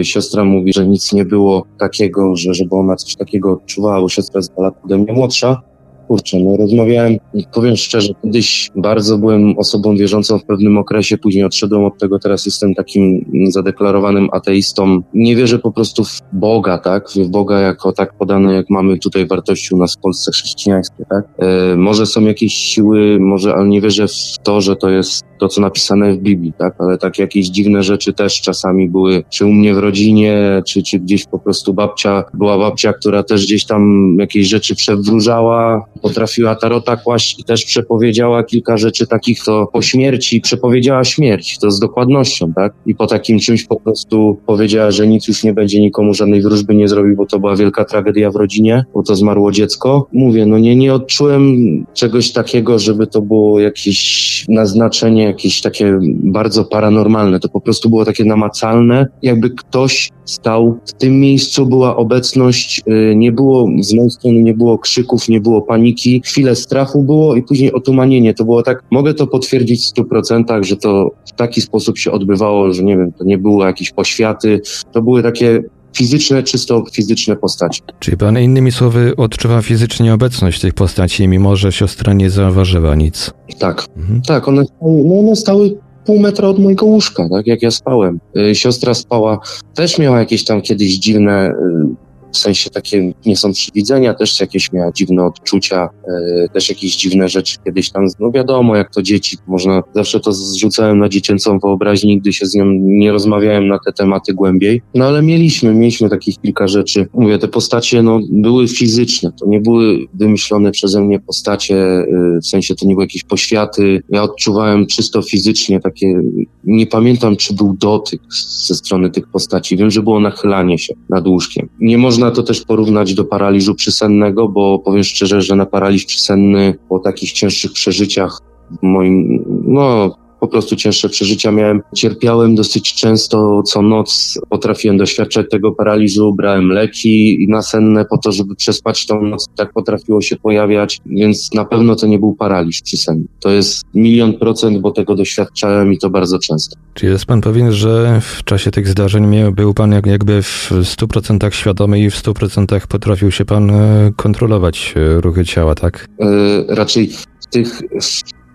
[0.01, 4.09] Y, siostra mówi, że nic nie było takiego, że żeby ona coś takiego odczuwała, bo
[4.09, 5.63] siostra jest dwa lata ode mnie młodsza.
[6.09, 7.17] Kurczę, no rozmawiałem,
[7.55, 12.47] powiem szczerze, kiedyś bardzo byłem osobą wierzącą w pewnym okresie, później odszedłem od tego, teraz
[12.47, 15.03] jestem takim zadeklarowanym ateistą.
[15.15, 17.09] Nie wierzę po prostu w Boga, tak?
[17.11, 21.25] W Boga jako tak podane, jak mamy tutaj wartości u nas w Polsce chrześcijańskie, tak?
[21.39, 25.49] E, może są jakieś siły, może, ale nie wierzę w to, że to jest to,
[25.49, 26.75] co napisane w Biblii, tak?
[26.79, 30.99] Ale tak jakieś dziwne rzeczy też czasami były, czy u mnie w rodzinie, czy, czy
[30.99, 36.97] gdzieś po prostu babcia, była babcia, która też gdzieś tam jakieś rzeczy przewróżała, potrafiła tarota
[36.97, 42.53] kłaść i też przepowiedziała kilka rzeczy takich, to po śmierci przepowiedziała śmierć, to z dokładnością,
[42.53, 42.73] tak?
[42.87, 46.75] I po takim czymś po prostu powiedziała, że nic już nie będzie, nikomu żadnej wróżby
[46.75, 50.07] nie zrobił, bo to była wielka tragedia w rodzinie, bo to zmarło dziecko.
[50.13, 51.57] Mówię, no nie, nie odczułem
[51.95, 57.41] czegoś takiego, żeby to było jakieś naznaczenie, jakieś takie bardzo paranormalne.
[57.41, 60.79] To po prostu było takie namacalne, jakby ktoś stał.
[60.87, 65.41] W tym miejscu była obecność, y, nie było z mojej strony, nie było krzyków, nie
[65.41, 65.86] było paniki.
[66.25, 68.35] Chwilę strachu było i później otumanienie.
[68.35, 72.13] To było tak, mogę to potwierdzić w stu procentach, że to w taki sposób się
[72.13, 74.61] odbywało, że nie wiem, to nie było jakieś poświaty.
[74.93, 75.63] To były takie
[75.97, 77.81] fizyczne, czysto fizyczne postacie.
[78.01, 83.31] Czyli pan innymi słowy odczuwa fizycznie obecność tych postaci, mimo że siostra nie zauważyła nic.
[83.59, 84.23] Tak, mhm.
[84.23, 88.21] tak, one, no one stały pół metra od mojego łóżka, tak jak ja spałem.
[88.37, 89.39] Y, siostra spała,
[89.75, 94.73] też miała jakieś tam kiedyś dziwne y, w sensie takie nie są przywidzenia, też jakieś
[94.73, 99.37] miała dziwne odczucia, e, też jakieś dziwne rzeczy kiedyś tam, no wiadomo, jak to dzieci,
[99.47, 103.93] można, zawsze to zrzucałem na dziecięcą wyobraźnię, nigdy się z nią nie rozmawiałem na te
[103.93, 107.07] tematy głębiej, no ale mieliśmy, mieliśmy takich kilka rzeczy.
[107.15, 112.07] Mówię, te postacie, no, były fizyczne, to nie były wymyślone przeze mnie postacie, e,
[112.43, 116.21] w sensie to nie były jakieś poświaty, ja odczuwałem czysto fizycznie takie,
[116.65, 118.21] nie pamiętam, czy był dotyk
[118.67, 121.69] ze strony tych postaci, wiem, że było nachylanie się nad łóżkiem.
[121.81, 126.05] Nie można można to też porównać do paraliżu przysennego, bo powiem szczerze, że na paraliż
[126.05, 128.41] przysenny po takich cięższych przeżyciach
[128.83, 131.83] moim, no, po prostu cięższe przeżycia miałem.
[131.95, 138.55] Cierpiałem dosyć często, co noc potrafiłem doświadczać tego paraliżu, brałem leki nasenne po to, żeby
[138.55, 139.47] przespać tą noc.
[139.57, 143.25] Tak potrafiło się pojawiać, więc na pewno to nie był paraliż przysenny.
[143.41, 146.77] To jest milion procent, bo tego doświadczałem i to bardzo często.
[146.95, 152.01] Czy jest pan pewien, że w czasie tych zdarzeń był pan jakby w 100% świadomy
[152.01, 156.09] i w 100% potrafił się pan e, kontrolować e, ruchy ciała, tak?
[156.19, 157.09] Yy, raczej
[157.41, 157.83] w tych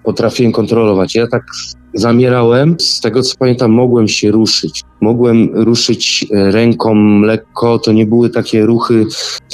[0.03, 1.15] potrafiłem kontrolować.
[1.15, 1.43] Ja tak
[1.93, 4.83] zamierałem, z tego co pamiętam, mogłem się ruszyć.
[5.01, 9.05] Mogłem ruszyć e, ręką lekko, to nie były takie ruchy,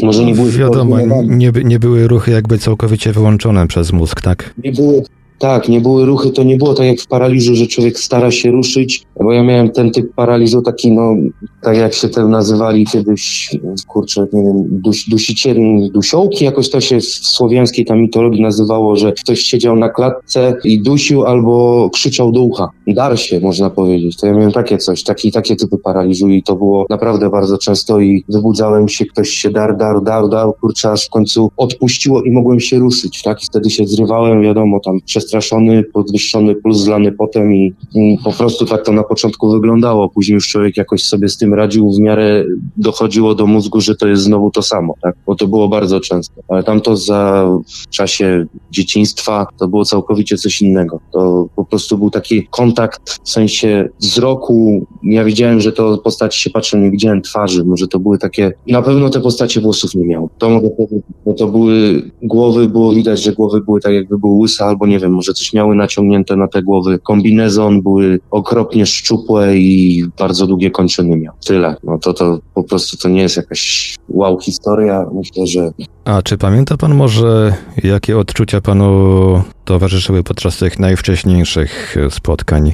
[0.03, 0.51] może nie były...
[0.51, 4.53] Wiadomo, nie, nie były ruchy jakby całkowicie wyłączone przez mózg, tak?
[4.63, 5.03] Nie były,
[5.39, 8.51] tak, nie były ruchy, to nie było tak jak w paraliżu, że człowiek stara się
[8.51, 11.15] ruszyć, bo ja miałem ten typ paraliżu taki, no,
[11.61, 13.49] tak jak się te nazywali kiedyś,
[13.87, 19.13] kurczę, nie wiem, duś, dusicieli, dusiołki, jakoś to się w słowiańskiej tam mitologii nazywało, że
[19.13, 22.69] ktoś siedział na klatce i dusił albo krzyczał do ucha.
[22.87, 24.17] Dar się, można powiedzieć.
[24.17, 27.99] To ja miałem takie coś, taki, takie typy paraliżu i to było naprawdę bardzo często
[27.99, 32.31] i wybudzałem się, ktoś się dar, dar, dar, dar, kurczę, aż w końcu odpuściło i
[32.31, 33.43] mogłem się ruszyć, tak?
[33.43, 38.31] I wtedy się zrywałem, wiadomo, tam przez przestraszony, podwyższony puls zlany potem i, i, po
[38.31, 40.09] prostu tak to na początku wyglądało.
[40.09, 42.45] Później już człowiek jakoś sobie z tym radził, w miarę
[42.77, 45.15] dochodziło do mózgu, że to jest znowu to samo, tak?
[45.25, 46.41] Bo to było bardzo często.
[46.47, 50.99] Ale tamto za w czasie dzieciństwa to było całkowicie coś innego.
[51.13, 54.87] To po prostu był taki kontakt w sensie wzroku.
[55.03, 57.65] Ja widziałem, że to postaci się patrzą, nie widziałem twarzy.
[57.65, 60.27] Może to były takie, na pewno te postacie włosów nie miały.
[60.37, 64.37] To mogę powiedzieć, bo to były głowy, było widać, że głowy były tak jakby były
[64.37, 66.99] łyse albo nie wiem, może coś miały naciągnięte na te głowy.
[66.99, 71.33] Kombinezon były okropnie szczupłe i bardzo długie kończyny miał.
[71.45, 71.75] Tyle.
[71.83, 75.05] No to to po prostu to nie jest jakaś wow historia.
[75.13, 75.71] Myślę, że...
[76.05, 77.53] A czy pamięta pan może,
[77.83, 82.73] jakie odczucia panu towarzyszyły podczas tych najwcześniejszych spotkań?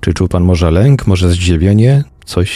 [0.00, 2.04] Czy czuł pan może lęk, może zdziwienie?
[2.24, 2.50] Coś,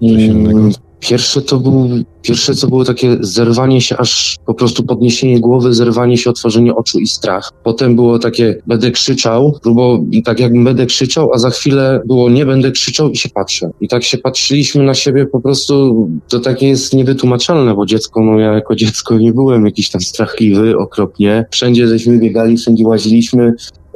[0.00, 0.68] coś mm, innego?
[1.00, 1.88] Pierwsze to był,
[2.22, 6.98] pierwsze co było takie zerwanie się, aż po prostu podniesienie głowy, zerwanie się, otworzenie oczu
[6.98, 7.50] i strach.
[7.64, 12.46] Potem było takie, będę krzyczał, bo tak jakbym będę krzyczał, a za chwilę było, nie
[12.46, 13.70] będę krzyczał i się patrzę.
[13.80, 18.38] I tak się patrzyliśmy na siebie po prostu, to takie jest niewytłumaczalne, bo dziecko, no
[18.38, 21.44] ja jako dziecko nie byłem jakiś tam strachliwy okropnie.
[21.50, 23.52] Wszędzie żeśmy biegali, wszędzie łaziliśmy,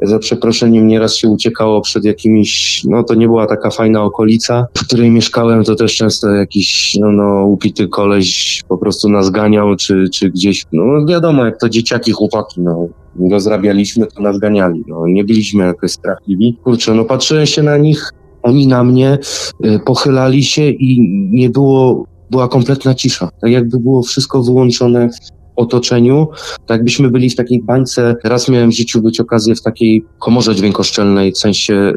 [0.06, 4.86] za przeproszeniem nieraz się uciekało przed jakimiś, no to nie była taka fajna okolica, w
[4.86, 10.04] której mieszkałem, to też często jakiś, no, no upity koleś po prostu nas ganiał, czy,
[10.12, 12.88] czy gdzieś, no wiadomo, jak to dzieciaki, chłopaki, no
[13.30, 16.58] rozrabialiśmy, to nas ganiali, no nie byliśmy jakoś strachliwi.
[16.64, 18.10] Kurczę, no patrzyłem się na nich,
[18.42, 19.18] oni na mnie
[19.64, 21.00] y, pochylali się i
[21.30, 23.30] nie było, była kompletna cisza.
[23.40, 25.08] Tak jakby było wszystko wyłączone
[25.56, 26.28] otoczeniu,
[26.66, 28.16] tak jakbyśmy byli w takiej bańce.
[28.24, 31.92] Raz miałem w życiu być okazję w takiej komorze dźwiękoszczelnej, w sensie, y,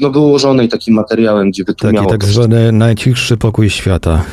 [0.00, 4.24] no wyłożonej takim materiałem, gdzie Taki wytłumiało tak zwany najcichszy pokój świata.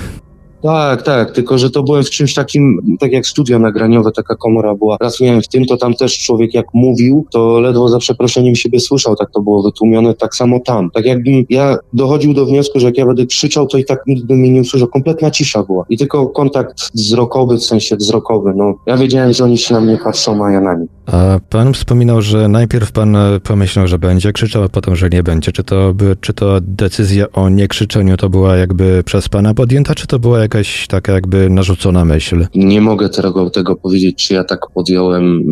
[0.61, 4.75] Tak, tak, tylko że to byłem w czymś takim, tak jak studia nagraniowe, taka komora
[4.75, 4.97] była.
[5.01, 8.79] Raz miałem w tym, to tam też człowiek jak mówił, to ledwo za przeproszeniem siebie
[8.79, 10.91] słyszał, tak to było wytłumione, tak samo tam.
[10.91, 14.25] Tak jakbym ja dochodził do wniosku, że jak ja będę krzyczał, to i tak nikt
[14.25, 14.87] by mnie nie usłyszał.
[14.87, 15.85] Kompletna cisza była.
[15.89, 18.75] I tylko kontakt wzrokowy, w sensie wzrokowy, no.
[18.85, 20.89] Ja wiedziałem, że oni się na mnie patrzą, a ja na nich.
[21.11, 25.23] A pan wspominał, że najpierw pan e, pomyślał, że będzie krzyczał, a potem, że nie
[25.23, 25.51] będzie.
[25.51, 30.07] Czy to, by, czy to decyzja o niekrzyczeniu to była jakby przez pana podjęta, czy
[30.07, 32.47] to była jakaś taka jakby narzucona myśl?
[32.55, 35.43] Nie mogę tego, tego powiedzieć, czy ja tak podjąłem.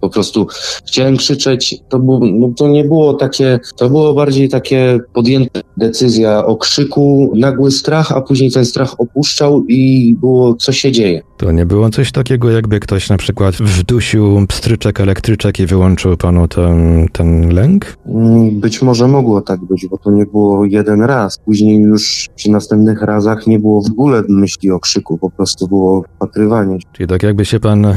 [0.00, 0.46] Po prostu
[0.86, 1.74] chciałem krzyczeć.
[1.88, 7.32] To, było, no, to nie było takie, to było bardziej takie podjęte decyzja o krzyku,
[7.36, 11.22] nagły strach, a później ten strach opuszczał i było, co się dzieje.
[11.36, 16.48] To nie było coś takiego, jakby ktoś na przykład wdusił pstryczek elektryczek i wyłączył panu
[16.48, 17.96] ten, ten lęk?
[18.06, 21.38] Mm, Być może mogło tak być, bo to nie było jeden raz.
[21.38, 26.02] Później już przy następnych razach nie było w ogóle myśli o krzyku, po prostu było
[26.16, 26.80] wpatrywanie.
[26.80, 26.86] się.
[26.92, 27.96] Czyli tak jakby się pan, e,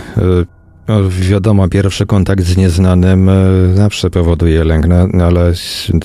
[0.88, 3.34] no wiadomo, pierwszy kontakt z nieznanym e,
[3.76, 5.54] zawsze powoduje lęk, no, no ale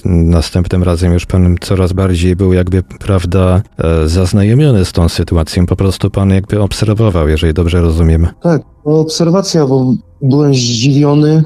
[0.04, 5.66] następnym razem już pan coraz bardziej był jakby, prawda, e, zaznajomiony z tą sytuacją.
[5.66, 8.28] Po prostu pan jakby obserwował, jeżeli dobrze rozumiem.
[8.42, 11.44] Tak, no, obserwacja, bo byłem zdziwiony,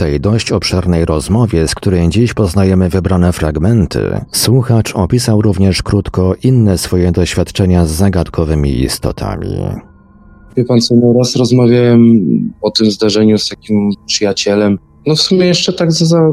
[0.00, 4.00] tej dość obszernej rozmowie, z której dziś poznajemy wybrane fragmenty,
[4.32, 9.56] słuchacz opisał również krótko inne swoje doświadczenia z zagadkowymi istotami.
[10.56, 12.00] Wie pan co, no raz rozmawiałem
[12.62, 16.30] o tym zdarzeniu z takim przyjacielem, no w sumie jeszcze tak za, za,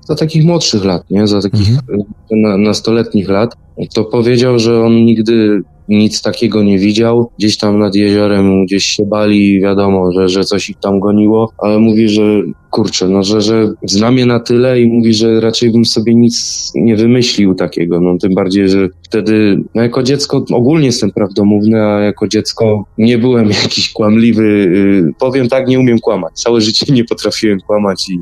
[0.00, 3.54] za takich młodszych lat, nie, za takich e, na, nastoletnich lat,
[3.94, 9.06] to powiedział, że on nigdy nic takiego nie widział, gdzieś tam nad jeziorem gdzieś się
[9.06, 12.42] bali, wiadomo, że, że coś ich tam goniło, ale mówi, że
[12.72, 16.70] kurczę, no że, że zna mnie na tyle i mówi, że raczej bym sobie nic
[16.74, 22.00] nie wymyślił takiego, no tym bardziej, że wtedy, no jako dziecko ogólnie jestem prawdomówny, a
[22.00, 27.04] jako dziecko nie byłem jakiś kłamliwy, y, powiem tak, nie umiem kłamać, całe życie nie
[27.04, 28.18] potrafiłem kłamać i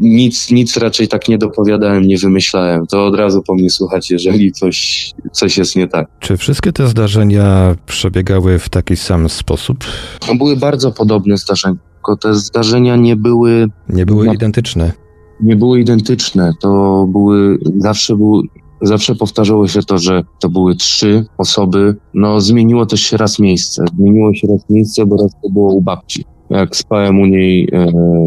[0.00, 4.52] nic, nic raczej tak nie dopowiadałem, nie wymyślałem, to od razu po mnie słuchać, jeżeli
[4.52, 6.06] coś, coś jest nie tak.
[6.20, 9.84] Czy wszystkie te zdarzenia przebiegały w taki sam sposób?
[10.28, 14.32] No, były bardzo podobne zdarzenia, tylko te zdarzenia nie były Nie były No.
[14.32, 14.92] identyczne.
[15.40, 16.52] nie były identyczne.
[16.60, 18.42] To były, zawsze były,
[18.82, 21.96] zawsze powtarzało się to, że to były trzy osoby.
[22.14, 23.84] No, zmieniło też się raz miejsce.
[23.98, 26.24] Zmieniło się raz miejsce, bo raz to było u babci.
[26.52, 27.86] Jak spałem u niej, e,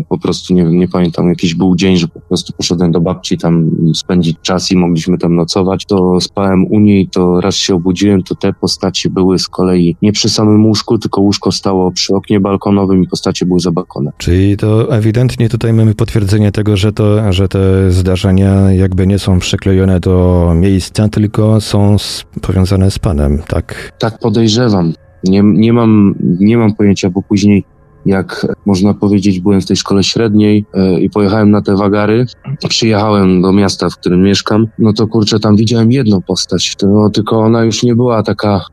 [0.09, 3.71] po prostu nie, nie pamiętam, jakiś był dzień, że po prostu poszedłem do babci tam
[3.93, 8.36] spędzić czas i mogliśmy tam nocować, to spałem u niej, to raz się obudziłem, to
[8.36, 13.03] te postacie były z kolei nie przy samym łóżku, tylko łóżko stało przy oknie balkonowym
[13.03, 14.13] i postacie były za balkonem.
[14.17, 19.39] Czyli to ewidentnie tutaj mamy potwierdzenie tego, że, to, że te zdarzenia jakby nie są
[19.39, 23.91] przyklejone do miejsca, tylko są z, powiązane z panem, tak?
[23.99, 24.93] Tak podejrzewam.
[25.23, 27.63] Nie, nie, mam, nie mam pojęcia, bo później,
[28.06, 32.26] jak można powiedzieć, byłem w tej szkole średniej e, i pojechałem na te wagary,
[32.70, 37.39] przyjechałem do miasta, w którym mieszkam, no to kurczę, tam widziałem jedną postać, no, tylko
[37.39, 38.66] ona już nie była taka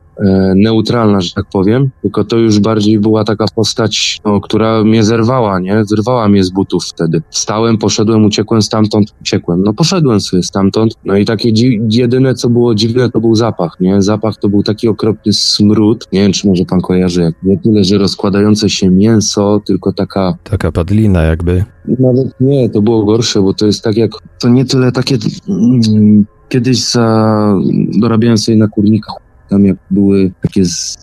[0.55, 5.59] neutralna, że tak powiem, tylko to już bardziej była taka postać, no, która mnie zerwała,
[5.59, 5.85] nie?
[5.85, 7.21] Zerwała mnie z butów wtedy.
[7.29, 9.63] Wstałem, poszedłem, uciekłem stamtąd, uciekłem.
[9.63, 13.77] No poszedłem sobie stamtąd, no i takie dzi- jedyne, co było dziwne, to był zapach,
[13.79, 14.01] nie?
[14.01, 16.07] Zapach to był taki okropny smród.
[16.11, 20.33] Nie wiem, czy może pan kojarzy, jak nie tyle, że rozkładające się mięso, tylko taka
[20.43, 21.63] Taka padlina jakby.
[21.99, 24.11] nawet nie, to było gorsze, bo to jest tak jak,
[24.41, 25.17] to nie tyle takie,
[25.49, 27.55] mm, kiedyś za,
[27.99, 29.15] dorabiałem sobie na kurnikach,
[29.49, 30.97] tam jak były takie, z,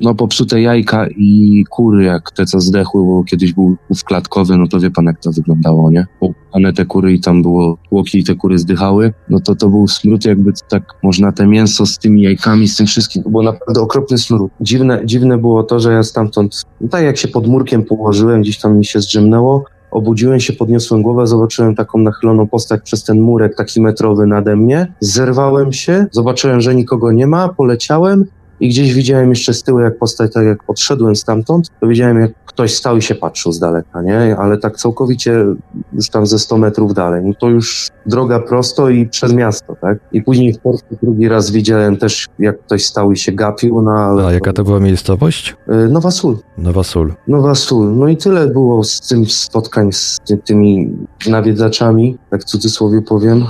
[0.00, 4.66] no popsute jajka i kury, jak te co zdechły, bo kiedyś był w klatkowy, no
[4.68, 6.06] to wie pan jak to wyglądało, nie?
[6.20, 9.88] Popchane te kury i tam było tłoki i te kury zdychały, no to to był
[9.88, 13.80] smród jakby tak, można te mięso z tymi jajkami, z tym wszystkim, to było naprawdę
[13.80, 14.52] okropny smród.
[14.60, 18.58] Dziwne, dziwne było to, że ja stamtąd, no tak jak się pod murkiem położyłem, gdzieś
[18.58, 19.64] tam mi się zdrzemnęło,
[19.96, 24.92] Obudziłem się, podniosłem głowę, zobaczyłem taką nachyloną postać przez ten murek taki metrowy nade mnie.
[25.00, 28.24] Zerwałem się, zobaczyłem, że nikogo nie ma, poleciałem
[28.60, 32.32] i gdzieś widziałem jeszcze z tyłu, jak postać, tak jak odszedłem stamtąd, to widziałem, jak
[32.46, 34.36] ktoś stał i się patrzył z daleka, nie?
[34.36, 35.44] Ale tak całkowicie
[35.92, 37.22] już tam ze 100 metrów dalej.
[37.24, 39.98] No to już droga prosto i przez miasto, tak?
[40.12, 43.90] I później w Polsce drugi raz widziałem też, jak ktoś stał i się gapił, no
[43.90, 44.26] ale...
[44.26, 45.56] A jaka to była miejscowość?
[45.86, 46.36] Y, Nowa Sól.
[46.58, 47.14] Nowa Sól.
[47.28, 47.96] Nowa Sól.
[47.96, 50.96] No i tyle było z tym spotkań z ty, tymi
[51.26, 53.44] nawiedzaczami, tak w cudzysłowie powiem.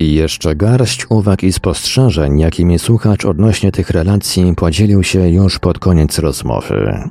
[0.00, 5.78] I jeszcze garść uwag i spostrzeżeń, jakimi słuchacz odnośnie tych relacji podzielił się już pod
[5.78, 7.08] koniec rozmowy.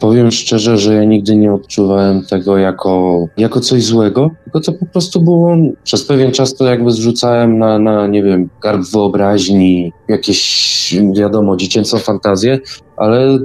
[0.00, 4.86] Powiem szczerze, że ja nigdy nie odczuwałem tego jako, jako coś złego, tylko to po
[4.86, 10.94] prostu było, przez pewien czas to jakby zrzucałem na, na nie wiem, garb wyobraźni, jakieś,
[11.16, 12.58] wiadomo, dziecięcą fantazję,
[12.96, 13.38] ale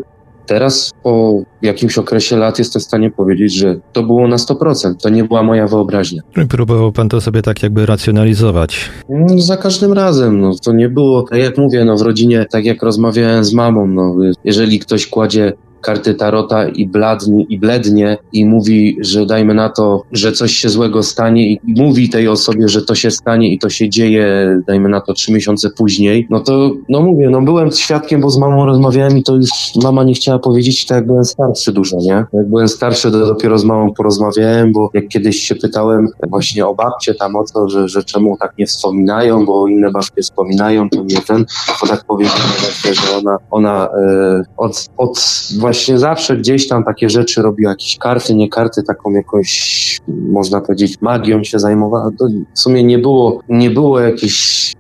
[0.46, 5.10] teraz po jakimś okresie lat jestem w stanie powiedzieć, że to było na 100%, to
[5.10, 6.22] nie była moja wyobraźnia.
[6.50, 8.90] Próbował pan to sobie tak jakby racjonalizować.
[9.10, 12.66] No, za każdym razem, no to nie było, tak jak mówię, no w rodzinie, tak
[12.66, 18.46] jak rozmawiałem z mamą, no jeżeli ktoś kładzie karty tarota i bladnie, i blednie i
[18.46, 22.82] mówi, że dajmy na to, że coś się złego stanie i mówi tej osobie, że
[22.82, 24.26] to się stanie i to się dzieje,
[24.68, 28.38] dajmy na to trzy miesiące później, no to, no mówię, no byłem świadkiem, bo z
[28.38, 29.50] mamą rozmawiałem i to już
[29.84, 32.26] mama nie chciała powiedzieć, tak jak byłem starszy dużo, nie?
[32.34, 36.76] Jak byłem starszy, to dopiero z mamą porozmawiałem, bo jak kiedyś się pytałem właśnie o
[36.76, 41.04] babcie tam o to, że, że czemu tak nie wspominają, bo inne babcie wspominają, to
[41.04, 41.46] nie ten,
[41.82, 42.52] to tak powiedziałem
[42.92, 45.20] że ona, ona e, od, od
[45.60, 50.62] właśnie właśnie zawsze gdzieś tam takie rzeczy robiła, jakieś karty, nie karty, taką jakąś, można
[50.62, 52.10] powiedzieć, magią się zajmowała.
[52.56, 54.74] W sumie nie było, nie było jakieś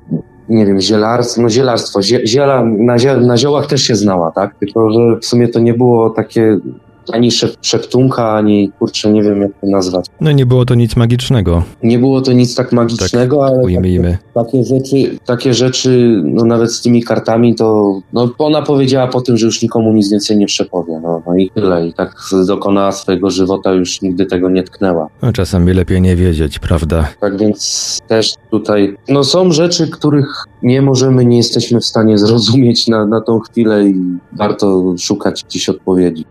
[0.49, 4.55] nie wiem, zielarstwo, no zielarstwo, ziela, na, na ziołach też się znała, tak?
[4.59, 6.57] Tylko, że w sumie to nie było takie
[7.13, 10.05] ani szep, szeptunka, ani kurczę, nie wiem jak to nazwać.
[10.21, 11.63] No nie było to nic magicznego.
[11.83, 14.17] Nie było to nic tak magicznego, tak, ale ujmijmy.
[14.33, 19.21] Takie, takie, rzeczy, takie rzeczy, no nawet z tymi kartami, to no ona powiedziała po
[19.21, 21.87] tym, że już nikomu nic więcej nie przepowie, no, no i tyle.
[21.87, 22.15] I tak
[22.47, 25.07] dokonała swojego żywota, już nigdy tego nie tknęła.
[25.21, 27.07] No czasami lepiej nie wiedzieć, prawda?
[27.19, 32.87] Tak więc też tutaj, no są rzeczy, których nie możemy, nie jesteśmy w stanie zrozumieć
[32.87, 33.95] na, na tą chwilę i
[34.33, 36.25] warto szukać gdzieś odpowiedzi.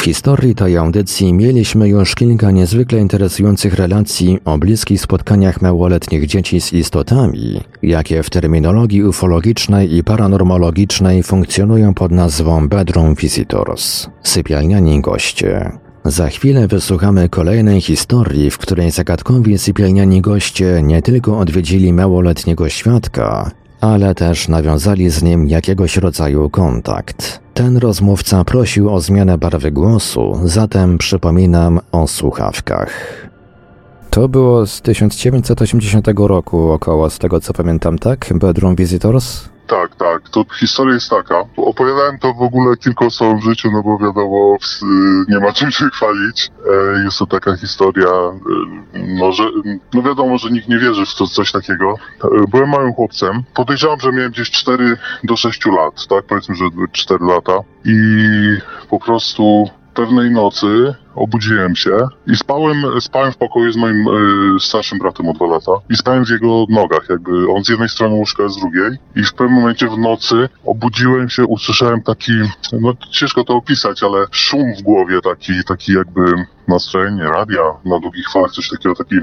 [0.00, 6.60] W historii tej audycji mieliśmy już kilka niezwykle interesujących relacji o bliskich spotkaniach małoletnich dzieci
[6.60, 15.72] z istotami, jakie w terminologii ufologicznej i paranormologicznej funkcjonują pod nazwą Bedroom Visitors, sypialniani goście.
[16.04, 23.50] Za chwilę wysłuchamy kolejnej historii, w której zagadkowi sypialniani goście nie tylko odwiedzili małoletniego świadka,
[23.80, 27.49] ale też nawiązali z nim jakiegoś rodzaju kontakt.
[27.54, 33.19] Ten rozmówca prosił o zmianę barwy głosu, zatem przypominam o słuchawkach.
[34.10, 38.26] To było z 1980 roku około, z tego co pamiętam, tak?
[38.34, 39.48] Bedroom Visitors?
[39.66, 40.28] Tak, tak.
[40.28, 41.44] To historia jest taka.
[41.56, 44.56] Opowiadałem to w ogóle kilku osobom w życiu, no bo wiadomo,
[45.28, 46.50] nie ma czym się chwalić.
[46.98, 49.44] E, jest to taka historia, e, no, że,
[49.94, 51.94] no wiadomo, że nikt nie wierzy w to, coś takiego.
[52.24, 53.42] E, byłem małym chłopcem.
[53.54, 56.24] Podejrzewam, że miałem gdzieś 4 do 6 lat, tak?
[56.24, 57.60] Powiedzmy, że 4 lata.
[57.84, 57.96] I
[58.88, 64.08] po prostu pewnej nocy obudziłem się i spałem, spałem w pokoju z moim
[64.56, 67.88] y, starszym bratem o dwa lata i spałem w jego nogach, jakby on z jednej
[67.88, 68.90] strony łóżka, z drugiej.
[69.16, 72.32] I w pewnym momencie w nocy obudziłem się, usłyszałem taki,
[72.72, 76.20] no ciężko to opisać, ale szum w głowie, taki, taki jakby
[76.70, 79.16] nastrojenie radia na długich falach, coś takiego, taki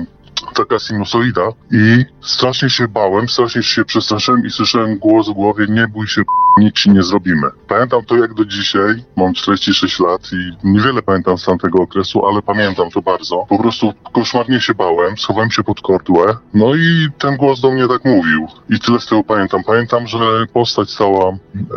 [0.55, 5.87] taka sinusoida i strasznie się bałem, strasznie się przestraszyłem i słyszałem głos w głowie, nie
[5.87, 6.21] bój się,
[6.57, 7.47] nic ci nie zrobimy.
[7.67, 12.41] Pamiętam to jak do dzisiaj, mam 46 lat i niewiele pamiętam z tamtego okresu, ale
[12.41, 13.45] pamiętam to bardzo.
[13.49, 17.87] Po prostu koszmarnie się bałem, schowałem się pod kordłę, no i ten głos do mnie
[17.87, 18.47] tak mówił.
[18.69, 19.63] I tyle z tego pamiętam.
[19.63, 20.17] Pamiętam, że
[20.53, 21.31] postać stała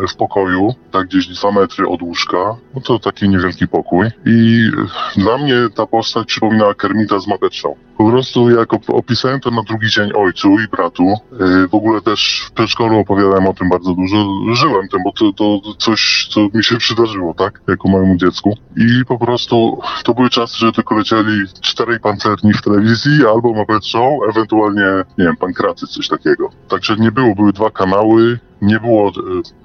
[0.09, 4.69] w pokoju, tak gdzieś dwa metry od łóżka, no to taki niewielki pokój i
[5.17, 7.75] dla mnie ta postać przypominała Kermita z Mapeczą.
[8.01, 12.45] Po prostu jak opisałem to na drugi dzień ojcu i bratu, yy, w ogóle też
[12.47, 16.63] w przedszkolu opowiadałem o tym bardzo dużo, żyłem tym, bo to, to coś, co mi
[16.63, 18.57] się przydarzyło, tak, jako małemu dziecku.
[18.77, 23.85] I po prostu to były czasy, że tylko lecieli czterej pancerni w telewizji, albo Muppet
[23.85, 26.49] Show, ewentualnie, nie wiem, Pankracy, coś takiego.
[26.67, 29.11] Także nie było, były dwa kanały, nie było, e,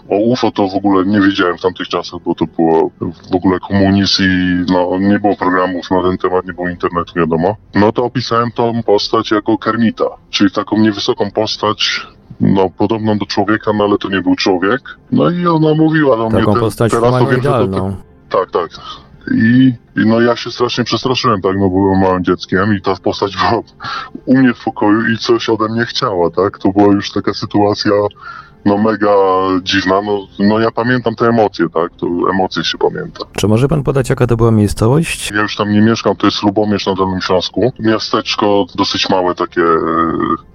[0.08, 2.90] o UFO to w ogóle nie wiedziałem w tamtych czasach, bo to było
[3.30, 7.56] w ogóle komunizm i no, nie było programów na ten temat, nie było internetu, wiadomo.
[7.74, 12.06] No to opisałem tą postać jako Kermita, czyli taką niewysoką postać,
[12.40, 14.80] no podobną do człowieka, no ale to nie był człowiek.
[15.12, 16.38] No i ona mówiła do mnie...
[16.38, 17.96] Taką postać humanoidalną.
[18.30, 18.70] Tak, tak.
[19.34, 23.36] I, I no ja się strasznie przestraszyłem, tak, no byłem małym dzieckiem i ta postać
[23.36, 23.62] była
[24.24, 26.58] u mnie w pokoju i coś ode mnie chciała, tak.
[26.58, 27.92] To była już taka sytuacja
[28.66, 29.14] no mega
[29.62, 30.02] dziwna.
[30.02, 31.90] No, no ja pamiętam te emocje, tak?
[32.00, 33.24] To emocje się pamięta.
[33.36, 35.30] Czy może pan podać, jaka to była miejscowość?
[35.30, 37.72] Ja już tam nie mieszkam, to jest Lubomierz na Dolnym Śląsku.
[37.78, 39.76] Miasteczko dosyć małe, takie e,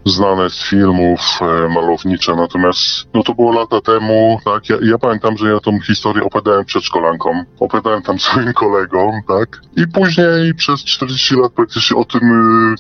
[0.05, 2.81] znane z filmów, e, malownicze, natomiast
[3.13, 4.69] no to było lata temu, tak?
[4.69, 9.61] Ja, ja pamiętam, że ja tą historię opowiadałem przedszkolankom, opowiadałem tam swoim kolegom, tak?
[9.77, 12.75] I później przez 40 lat praktycznie o tym y,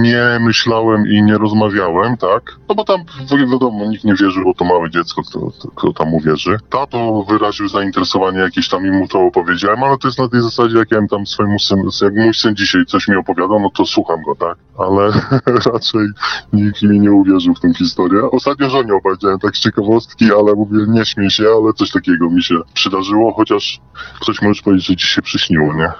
[0.00, 2.56] nie myślałem i nie rozmawiałem, tak?
[2.68, 3.00] No bo tam
[3.30, 6.58] wi- wiadomo, nikt nie wierzy, bo to małe dziecko, kto, kto, tam mu wierzy.
[6.70, 10.78] Tato wyraził zainteresowanie jakieś tam i mu to opowiedziałem, ale to jest na tej zasadzie,
[10.78, 14.22] jak ja tam swojemu synu, jak mój syn dzisiaj coś mi opowiadał, no to słucham
[14.22, 14.58] go, tak?
[14.78, 15.12] Ale
[15.72, 16.06] raczej
[16.52, 18.30] nikt mi nie uwierzył w tę historię.
[18.30, 22.42] Ostatnio żonie opowiedziałem tak z ciekawostki, ale mówię, nie śmiej się, ale coś takiego mi
[22.42, 23.80] się przydarzyło, chociaż
[24.20, 25.92] ktoś może powiedzieć, że ci się przyśniło, nie?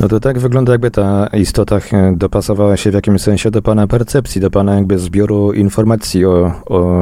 [0.00, 3.86] No to tak wygląda, jakby ta istota e, dopasowała się w jakimś sensie do pana
[3.86, 7.00] percepcji, do pana jakby zbioru informacji o, o,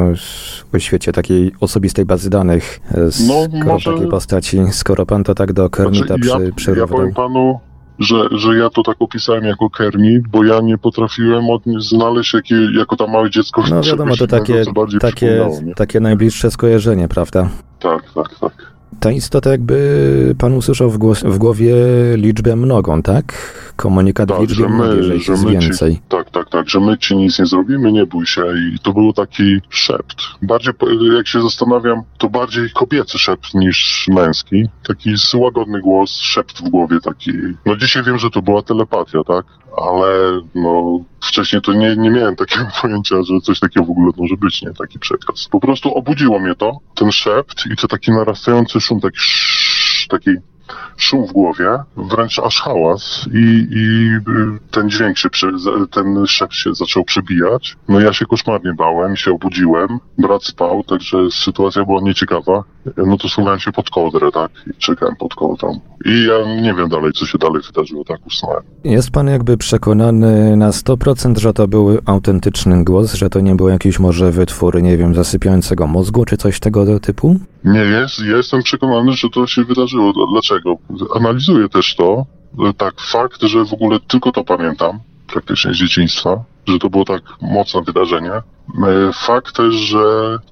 [0.74, 5.34] o świecie, takiej osobistej bazy danych, e, skoro No, może- takiej postaci, skoro pan to
[5.34, 6.88] tak do Kermita Znaczy, przy, ja, ja przyrównał.
[6.99, 7.61] powiem panu,
[7.99, 12.57] że, że ja to tak opisałem jako Kermit, bo ja nie potrafiłem od, znaleźć jakie,
[12.78, 17.49] jako tam małe dziecko No wiadomo, to takie, innego, takie, takie najbliższe skojarzenie, prawda?
[17.80, 18.74] Tak, tak, tak.
[19.01, 21.74] Ta istota jakby pan usłyszał w, głos, w głowie
[22.16, 23.55] liczbę mnogą, tak?
[23.76, 26.01] Komunikat w Tak, liczbie że mnogiej, że my, ich że my ci, więcej.
[26.09, 28.42] tak, tak, tak, że my ci nic nie zrobimy, nie bój się
[28.74, 30.16] i to był taki szept.
[30.42, 30.72] Bardziej,
[31.16, 34.64] jak się zastanawiam, to bardziej kobiecy szept niż męski.
[34.88, 37.30] Taki łagodny głos, szept w głowie taki.
[37.66, 39.45] No dzisiaj wiem, że to była telepatia, tak?
[39.77, 44.37] Ale no wcześniej to nie, nie miałem takiego pojęcia, że coś takiego w ogóle może
[44.37, 44.72] być, nie?
[44.72, 45.49] Taki przekaz.
[45.51, 50.31] Po prostu obudziło mnie to, ten szept i to taki narastający szum, taki sz, taki
[50.97, 55.51] szum w głowie, wręcz aż hałas i, i y, ten dźwięk się, prze,
[55.91, 57.77] ten szept się zaczął przebijać.
[57.89, 59.89] No ja się koszmarnie bałem, się obudziłem,
[60.19, 62.65] brat spał, także sytuacja była nieciekawa.
[62.97, 65.81] No to schowałem się pod kołdrę, tak, i czekałem pod kołdrą.
[66.05, 68.62] I ja nie wiem dalej, co się dalej wydarzyło, tak usnąłem.
[68.85, 73.69] Jest pan jakby przekonany na 100%, że to był autentyczny głos, że to nie był
[73.69, 77.37] jakiś może wytwór, nie wiem, zasypiającego mózgu, czy coś tego typu?
[77.65, 80.12] Nie jest, ja jestem przekonany, że to się wydarzyło.
[80.12, 80.76] Dl- Dlaczego?
[81.14, 82.26] Analizuję też to,
[82.64, 87.05] że tak, fakt, że w ogóle tylko to pamiętam, praktycznie z dzieciństwa, że to było
[87.05, 88.30] tak mocne wydarzenie.
[88.32, 89.98] E, Fakt też, że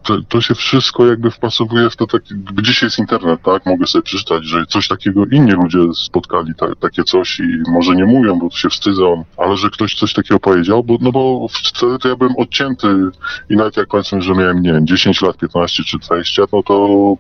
[0.02, 3.66] to, to się wszystko jakby wpasowuje w to takie, gdzieś jest internet, tak?
[3.66, 8.04] Mogę sobie przeczytać, że coś takiego inni ludzie spotkali, ta, takie coś i może nie
[8.04, 12.08] mówią, bo się wstydzą, ale że ktoś coś takiego powiedział, bo, no bo wtedy to
[12.08, 12.88] ja byłem odcięty
[13.50, 17.16] i nawet jak powiedzmy, że miałem, nie wiem, 10 lat, 15 czy 20, no to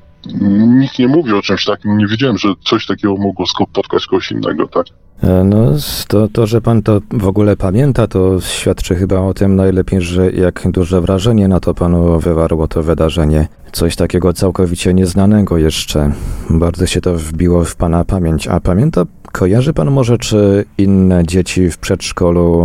[0.80, 4.68] nikt nie mówi o czymś takim, nie wiedziałem, że coś takiego mogło spotkać kogoś innego,
[4.68, 4.86] tak?
[5.22, 5.72] E, No,
[6.08, 10.30] to, to, że pan to w ogóle pamięta, to świadczy chyba o tym najlepiej, że
[10.30, 13.48] jak duże wrażenie na to panu wywarło to wydarzenie.
[13.72, 16.12] Coś takiego całkowicie nieznanego jeszcze.
[16.50, 18.48] Bardzo się to wbiło w pana pamięć.
[18.48, 19.02] A pamięta,
[19.32, 22.62] kojarzy pan może, czy inne dzieci w przedszkolu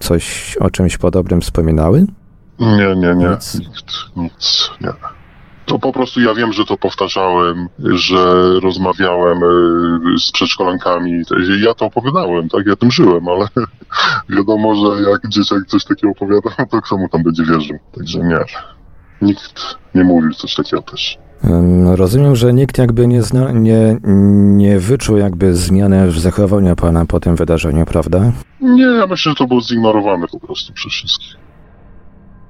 [0.00, 2.06] coś o czymś podobnym wspominały?
[2.60, 3.54] Nie, nie, nie, Nic.
[3.58, 5.19] nikt, nic, nie.
[5.70, 11.22] To po prostu ja wiem, że to powtarzałem, że rozmawiałem y, z przedszkolankami.
[11.60, 12.66] Ja to opowiadałem, tak?
[12.66, 13.48] Ja tym żyłem, ale
[14.36, 17.78] wiadomo, że jak dzieciak coś takiego opowiada, no to kto mu tam będzie wierzył?
[17.96, 18.38] Także nie.
[19.22, 21.18] Nikt nie mówił coś takiego też.
[21.94, 23.96] Rozumiem, że nikt jakby nie, zna, nie,
[24.56, 28.32] nie wyczuł jakby zmiany w zachowaniu pana po tym wydarzeniu, prawda?
[28.60, 31.49] Nie, ja myślę, że to było zignorowane po prostu przez wszystkich.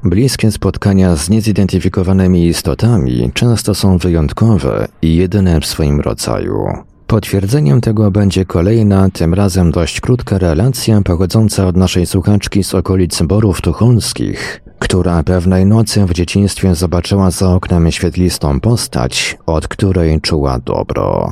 [0.05, 6.67] Bliskie spotkania z niezidentyfikowanymi istotami często są wyjątkowe i jedyne w swoim rodzaju.
[7.07, 13.23] Potwierdzeniem tego będzie kolejna, tym razem dość krótka relacja pochodząca od naszej słuchaczki z okolic
[13.23, 20.59] Borów Tucholskich, która pewnej nocy w dzieciństwie zobaczyła za oknem świetlistą postać, od której czuła
[20.59, 21.31] dobro.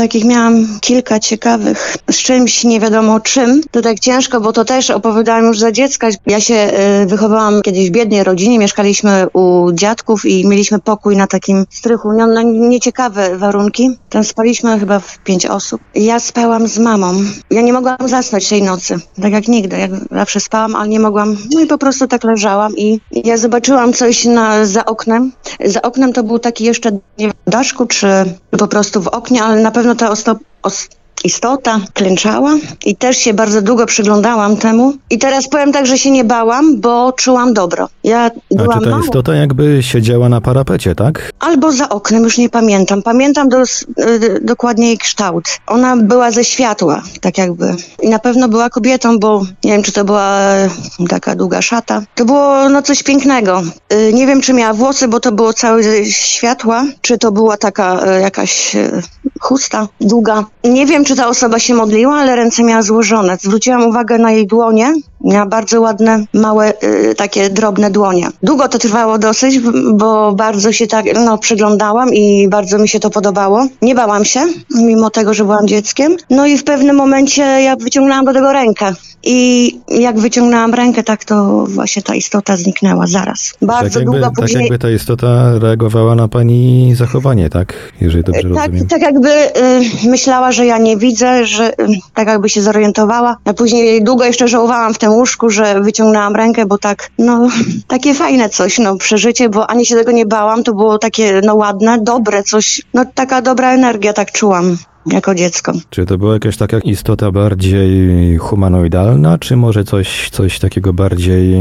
[0.00, 3.60] Takich miałam kilka ciekawych, z czymś nie wiadomo czym.
[3.70, 6.08] To tak ciężko, bo to też opowiadałam już za dziecka.
[6.26, 6.70] Ja się
[7.02, 12.12] y, wychowałam kiedyś w biednej rodzinie, mieszkaliśmy u dziadków i mieliśmy pokój na takim strychu,
[12.12, 13.90] no, no nieciekawe warunki.
[14.08, 15.80] Tam spaliśmy chyba w pięć osób.
[15.94, 17.14] Ja spałam z mamą.
[17.50, 19.78] Ja nie mogłam zasnąć tej nocy, tak jak nigdy.
[19.78, 21.36] Jak zawsze spałam, ale nie mogłam.
[21.54, 25.32] No i po prostu tak leżałam i ja zobaczyłam coś na, za oknem.
[25.64, 28.06] Za oknem to był taki jeszcze, nie wiem, daszku czy
[28.50, 30.88] po prostu w oknie, ale na pewno ta osto, os,
[31.24, 34.94] istota klęczała i też się bardzo długo przyglądałam temu.
[35.10, 37.88] I teraz powiem tak, że się nie bałam, bo czułam dobro.
[38.04, 41.30] Ja A byłam czy ta mało, istota jakby siedziała na parapecie, tak?
[41.40, 43.02] albo za oknem, już nie pamiętam.
[43.02, 45.44] Pamiętam dos, y, dokładnie jej kształt.
[45.66, 47.74] Ona była ze światła, tak jakby.
[48.02, 50.68] I na pewno była kobietą, bo nie wiem, czy to była e,
[51.08, 52.02] taka długa szata.
[52.14, 53.62] To było no coś pięknego.
[53.92, 57.56] Y, nie wiem, czy miała włosy, bo to było całe ze światła, czy to była
[57.56, 59.02] taka e, jakaś e,
[59.40, 60.44] chusta długa.
[60.64, 63.36] Nie wiem, czy ta osoba się modliła, ale ręce miała złożone.
[63.40, 64.94] Zwróciłam uwagę na jej dłonie.
[65.24, 68.28] Miała bardzo ładne, małe, y, takie drobne dłonie.
[68.42, 69.60] Długo to trwało dosyć,
[69.92, 73.66] bo bardzo się tak, no, przyglądałam i bardzo mi się to podobało.
[73.82, 74.40] Nie bałam się,
[74.74, 76.16] mimo tego, że byłam dzieckiem.
[76.30, 78.94] No i w pewnym momencie ja wyciągnęłam do tego rękę.
[79.24, 83.54] I jak wyciągnęłam rękę, tak to właśnie ta istota zniknęła zaraz.
[83.62, 84.62] Bardzo tak, jakby, długo tak później.
[84.62, 87.74] jakby ta istota reagowała na pani zachowanie, tak?
[88.00, 88.86] Jeżeli dobrze Tak, rozumiem.
[88.88, 93.36] tak jakby y, myślała, że ja nie widzę, że y, tak jakby się zorientowała.
[93.44, 97.48] A później długo jeszcze żałowałam w tym łóżku, że wyciągnęłam rękę, bo tak, no,
[97.88, 101.54] takie fajne coś, no, przeżycie, bo ani się tego nie bałam, to było takie, no,
[101.54, 104.76] ładne, dobre coś, no, taka dobra energia, tak czułam
[105.06, 105.72] jako dziecko.
[105.90, 111.54] Czy to była jakaś taka istota bardziej humanoidalna, czy może coś, coś takiego bardziej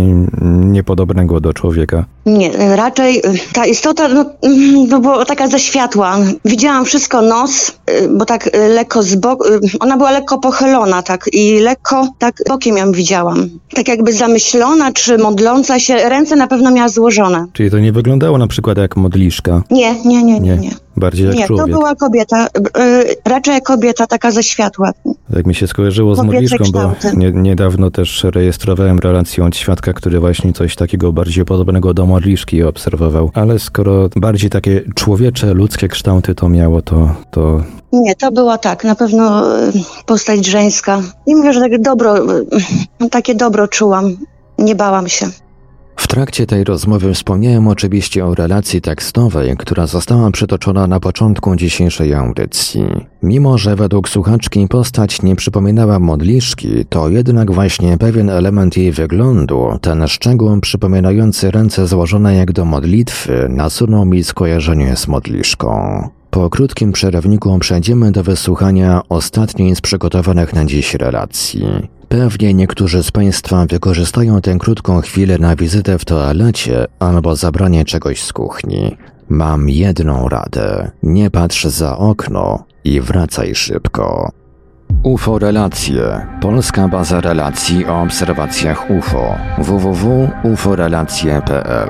[0.62, 2.06] niepodobnego do człowieka?
[2.26, 3.22] Nie, raczej y,
[3.54, 6.18] ta istota, no, mm, no była taka ze światła.
[6.46, 9.44] Widziałam wszystko nos, y, bo tak y, lekko z boku,
[9.80, 13.50] ona była lekko pochylona, tak, i lekko tak bokiem ją widziałam.
[13.74, 17.46] Tak jakby zamyślona, czy modląca się, ręce na pewno miała złożone.
[17.54, 19.64] Czyli to nie wyglądało na przykład jak modliszka?
[19.72, 20.72] Nie, nie, nie, nie, nie.
[21.00, 21.76] Bardziej jak Nie, to człowiek.
[21.76, 24.92] była kobieta, y, raczej jak kobieta taka ze światła.
[25.34, 30.20] Tak mi się skojarzyło z modliszką, bo nie, niedawno też rejestrowałem relację od świadka, który
[30.20, 33.32] właśnie coś takiego bardziej podobnego do modliszki obserwował.
[33.34, 37.62] Ale skoro bardziej takie człowiecze, ludzkie kształty to miało, to, to
[37.94, 39.72] Nie, to była tak, na pewno y,
[40.06, 41.02] postać żeńska.
[41.28, 44.18] I mówię, że takie dobro, y, takie dobro czułam,
[44.60, 45.28] nie bałam się.
[46.00, 52.14] W trakcie tej rozmowy wspomniałem oczywiście o relacji tekstowej, która została przytoczona na początku dzisiejszej
[52.14, 52.86] audycji.
[53.24, 59.70] Mimo, że według słuchaczki postać nie przypominała modliszki, to jednak właśnie pewien element jej wyglądu,
[59.82, 65.70] ten szczegół przypominający ręce złożone jak do modlitwy, nasunął mi skojarzenie z modliszką.
[66.30, 71.66] Po krótkim przerywniku przejdziemy do wysłuchania ostatniej z przygotowanych na dziś relacji.
[72.10, 78.24] Pewnie niektórzy z Państwa wykorzystają tę krótką chwilę na wizytę w toalecie albo zabranie czegoś
[78.24, 78.98] z kuchni.
[79.30, 80.92] Mam jedną radę.
[81.04, 84.32] Nie patrz za okno i wracaj szybko.
[85.04, 86.28] UFO Relacje.
[86.42, 89.36] Polska baza relacji o obserwacjach UFO.
[89.58, 91.90] www.uforelacje.pl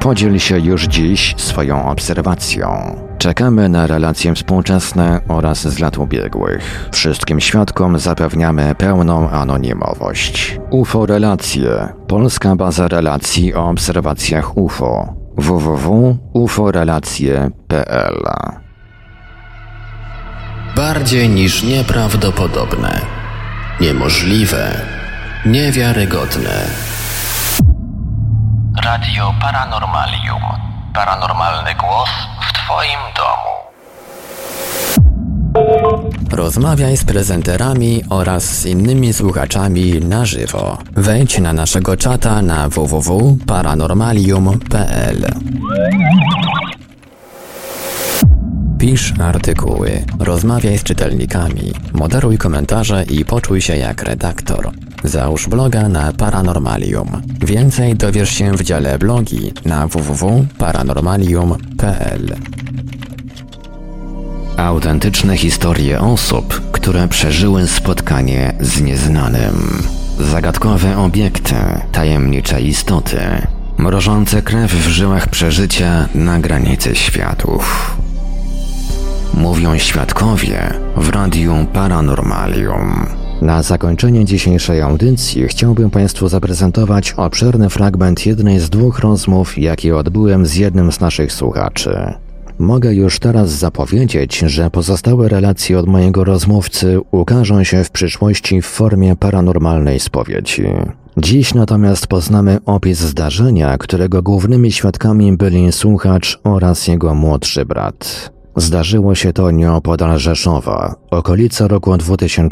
[0.00, 2.96] Podziel się już dziś swoją obserwacją.
[3.20, 6.88] Czekamy na relacje współczesne oraz z lat ubiegłych.
[6.92, 10.58] Wszystkim świadkom zapewniamy pełną anonimowość.
[10.70, 11.88] UFO Relacje.
[12.08, 15.14] Polska baza relacji o obserwacjach UFO.
[15.36, 18.22] www.uforelacje.pl
[20.76, 23.00] Bardziej niż nieprawdopodobne,
[23.80, 24.80] niemożliwe,
[25.46, 26.66] niewiarygodne.
[28.84, 30.69] Radio Paranormalium.
[30.94, 32.10] Paranormalny głos
[32.40, 33.50] w Twoim domu.
[36.30, 40.78] Rozmawiaj z prezenterami oraz z innymi słuchaczami na żywo.
[40.92, 45.26] Wejdź na naszego czata na www.paranormalium.pl.
[48.80, 54.70] Pisz artykuły, rozmawiaj z czytelnikami, moderuj komentarze i poczuj się jak redaktor.
[55.04, 57.22] Załóż bloga na Paranormalium.
[57.40, 62.36] Więcej dowiesz się w dziale blogi na www.paranormalium.pl.
[64.56, 69.82] Autentyczne historie osób, które przeżyły spotkanie z nieznanym.
[70.18, 71.54] Zagadkowe obiekty,
[71.92, 73.20] tajemnicze istoty,
[73.78, 77.96] mrożące krew w żyłach przeżycia na granicy światów.
[79.34, 83.06] Mówią świadkowie w Radiu Paranormalium.
[83.42, 90.46] Na zakończenie dzisiejszej audycji chciałbym Państwu zaprezentować obszerny fragment jednej z dwóch rozmów, jakie odbyłem
[90.46, 92.14] z jednym z naszych słuchaczy.
[92.58, 98.66] Mogę już teraz zapowiedzieć, że pozostałe relacje od mojego rozmówcy ukażą się w przyszłości w
[98.66, 100.66] formie paranormalnej spowiedzi.
[101.16, 108.30] Dziś natomiast poznamy opis zdarzenia, którego głównymi świadkami byli słuchacz oraz jego młodszy brat.
[108.56, 112.50] Zdarzyło się to nieopodal Rzeszowa, okolica roku 2000,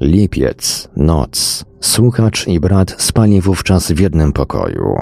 [0.00, 1.64] lipiec, noc.
[1.80, 4.96] Słuchacz i brat spali wówczas w jednym pokoju.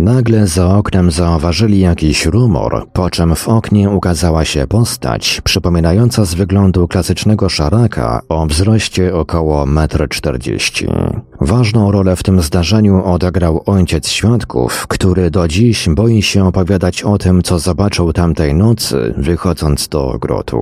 [0.00, 6.34] Nagle za oknem zauważyli jakiś rumor, po czym w oknie ukazała się postać przypominająca z
[6.34, 11.20] wyglądu klasycznego szaraka o wzroście około 1,40 m.
[11.40, 17.18] Ważną rolę w tym zdarzeniu odegrał ojciec świadków, który do dziś boi się opowiadać o
[17.18, 20.60] tym, co zobaczył tamtej nocy, wychodząc do ogrodu.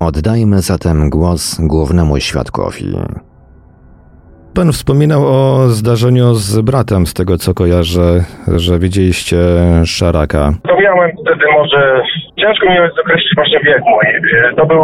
[0.00, 2.96] Oddajmy zatem głos głównemu świadkowi.
[4.54, 8.24] Pan wspominał o zdarzeniu z bratem, z tego co kojarzę,
[8.56, 9.36] że widzieliście
[9.84, 10.52] szaraka.
[10.68, 12.02] To miałem wtedy może,
[12.40, 14.04] ciężko mi jest określić właśnie wiek mój.
[14.52, 14.82] Y, To był,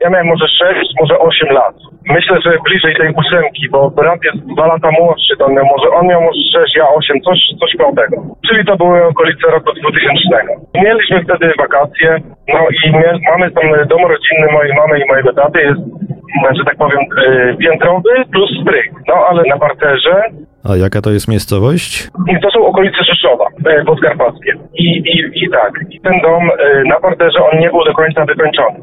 [0.00, 1.74] ja miałem może 6, może 8 lat.
[2.16, 6.20] Myślę, że bliżej tej ósemki, bo brat jest dwa lata młodszy, miał może, on miał
[6.22, 8.16] może 6, ja 8, coś, coś koło tego.
[8.48, 10.20] Czyli to były okolice roku 2000.
[10.74, 12.92] Mieliśmy wtedy wakacje, no i
[13.30, 15.80] mamy tam dom rodzinny mojej mamy i mojego taty, jest,
[16.58, 18.92] że tak powiem, y, piętrowy plus stryk.
[19.08, 20.22] No ale na parterze
[20.68, 22.08] A jaka to jest miejscowość?
[22.42, 24.52] to są okolice Rzeszowa, e, podkarpackie.
[24.74, 28.24] I, i, I tak, i ten dom e, na parterze, on nie był do końca
[28.24, 28.78] wykończony.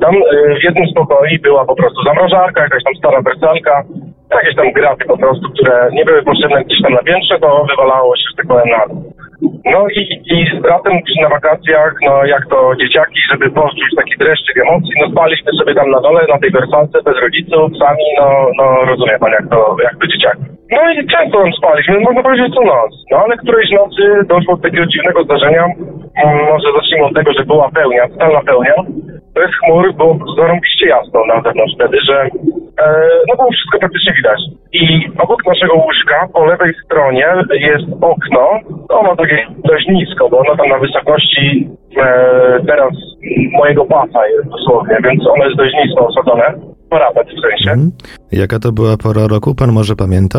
[0.00, 3.84] Tam e, w jednym z pokoi była po prostu zamrażarka, jakaś tam stara wersalka,
[4.30, 8.16] jakieś tam graty po prostu, które nie były potrzebne gdzieś tam na piętrze, to wywalało
[8.16, 9.12] się, że tak powiem, na dół.
[9.72, 10.00] No i,
[10.34, 15.10] i z bratem na wakacjach, no jak to dzieciaki, żeby poczuć taki dreszczyk emocji, no
[15.10, 18.26] spaliśmy sobie tam na dole, na tej wersalce, bez rodziców, sami, no,
[18.58, 20.42] no rozumie pan, jak to, jak dzieciaki.
[20.70, 22.92] No i często tam spaliśmy, można powiedzieć co noc.
[23.10, 25.64] No ale którejś nocy doszło do takiego dziwnego zdarzenia.
[26.24, 28.74] Mm, Może zacznijmy od tego, że była pełnia, totalna pełnia.
[29.36, 32.86] Bez chmur było zarąbiście jasno na zewnątrz wtedy, że e,
[33.28, 34.40] no było wszystko praktycznie widać.
[34.72, 38.60] I obok naszego łóżka po lewej stronie jest okno.
[38.88, 42.04] Ono takie dość nisko, bo ono tam na wysokości e,
[42.66, 42.92] teraz
[43.52, 46.75] mojego pasa jest dosłownie, więc ono jest dość nisko osadzone.
[46.90, 47.70] Parapet w sensie.
[47.70, 47.90] Mhm.
[48.32, 49.54] Jaka to była pora roku?
[49.54, 50.38] Pan może pamięta?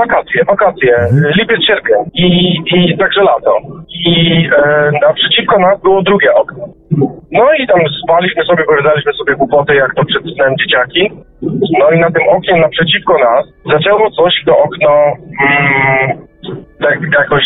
[0.00, 0.92] Wakacje, wakacje,
[1.38, 2.26] lipiec, sierpień i,
[2.74, 3.52] i także lato.
[4.06, 4.14] I
[4.58, 6.68] e, naprzeciwko nas było drugie okno.
[7.32, 11.10] No i tam spaliśmy sobie, opowiadaliśmy sobie głupoty, jak to przed snem dzieciaki.
[11.78, 14.90] No i na tym oknie naprzeciwko nas zaczęło coś to okno
[15.44, 16.18] mm,
[16.80, 17.44] tak jakoś,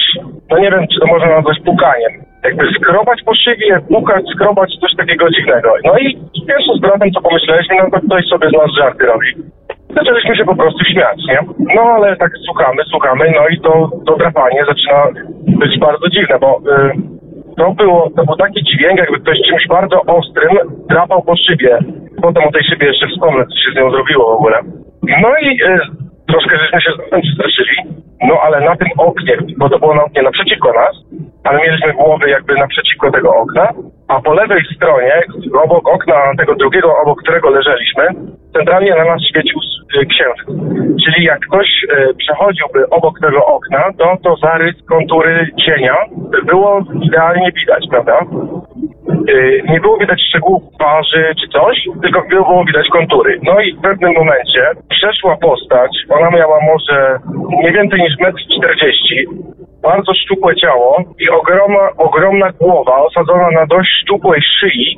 [0.50, 2.27] no nie wiem, czy to można nazwać pukaniem.
[2.44, 5.68] Jakby skrobać po szywie, pukać, skrobać, coś takiego dziwnego.
[5.84, 6.18] No i
[6.48, 9.26] pierwsze z bratem, co pomyśleliśmy, no to ktoś sobie z nas żarty robi.
[9.96, 11.38] Zaczęliśmy się po prostu śmiać, nie?
[11.74, 16.58] No ale tak słuchamy, słuchamy, no i to, to drapanie zaczyna być bardzo dziwne, bo
[16.58, 16.92] y,
[17.56, 20.58] to było, to był taki dźwięk, jakby ktoś czymś bardzo ostrym
[20.88, 21.78] drapał po szybie.
[22.22, 24.58] Potem o tej szybie jeszcze wspomnę, co się z nią zrobiło w ogóle.
[25.22, 27.76] No i y, troszkę żeśmy się z tym przestraszyli,
[28.28, 30.96] no ale na tym oknie, bo to było na oknie naprzeciwko nas,
[31.44, 33.68] ale mieliśmy głowy jakby naprzeciwko tego okna,
[34.08, 35.22] a po lewej stronie,
[35.64, 38.04] obok okna tego drugiego, obok którego leżeliśmy,
[38.52, 39.58] centralnie na nas świecił
[40.02, 40.46] y, księżyc.
[41.04, 45.96] Czyli jak ktoś y, przechodziłby obok tego okna, to to zarys kontury cienia
[46.46, 48.20] było idealnie widać, prawda?
[49.28, 53.38] Y, nie było widać szczegółów twarzy czy coś, tylko było widać kontury.
[53.42, 57.18] No i w pewnym momencie przeszła postać, ona miała może
[57.62, 58.30] nie więcej niż 1,40
[59.28, 59.38] m,
[59.82, 64.96] bardzo szczupłe ciało i ogromna, ogromna głowa osadzona na dość szczupłej szyi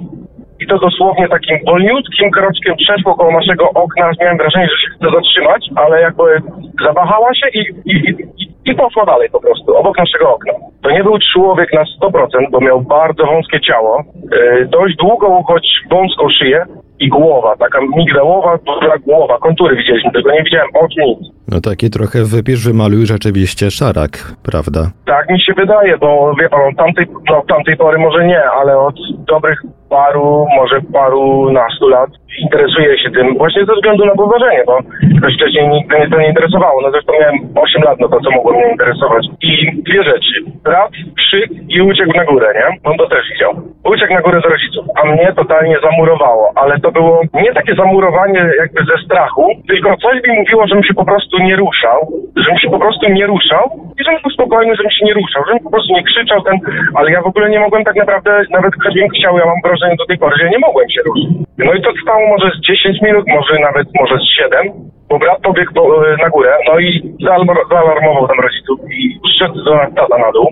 [0.60, 4.10] i to dosłownie takim wolniutkim kroczkiem przeszło koło naszego okna.
[4.20, 6.42] Miałem wrażenie, że się chce zatrzymać, ale jakby
[6.84, 10.52] zawahała się i, i, i, i poszła dalej po prostu, obok naszego okna.
[10.82, 15.66] To nie był człowiek na 100%, bo miał bardzo wąskie ciało, yy, dość długą, choć
[15.90, 16.66] wąską szyję
[17.00, 21.18] i głowa, taka migdałowa, duża głowa, kontury widzieliśmy, tylko nie widziałem oczu, nic.
[21.48, 24.80] No taki trochę wypisz wymaluj rzeczywiście szarak, prawda?
[25.06, 28.78] Tak mi się wydaje, bo wie pan, od tamtej, no, tamtej pory może nie, ale
[28.78, 34.62] od dobrych paru, może paru nastu lat interesuję się tym właśnie ze względu na poważenie,
[34.66, 34.78] bo
[35.14, 36.80] jakoś wcześniej nigdy mnie to nie interesowało.
[36.82, 39.26] No zresztą miałem 8 lat, no to co mogło mnie interesować.
[39.42, 40.34] I dwie rzeczy.
[40.64, 42.90] Brat, krzyk i uciekł na górę, nie?
[42.90, 43.52] On to też widział.
[43.84, 48.42] Uciekł na górę do rodziców, a mnie totalnie zamurowało, ale to było nie takie zamurowanie
[48.58, 51.98] jakby ze strachu, tylko coś mi mówiło, żebym się po prostu nie ruszał,
[52.36, 53.64] żebym się po prostu nie ruszał
[54.00, 56.56] i żebym był spokojny, żebym się nie ruszał, żebym po prostu nie krzyczał ten,
[56.94, 60.06] ale ja w ogóle nie mogłem tak naprawdę, nawet gdybym chciał, ja mam wrażenie do
[60.06, 61.30] tej pory, że nie mogłem się ruszyć.
[61.58, 64.72] No i to trwało może z 10 minut, może nawet może z 7,
[65.08, 69.72] bo brat pobiegł po, na górę, no i zaalarm- zaalarmował tam rodziców i szedł do
[69.96, 70.48] tata na dół,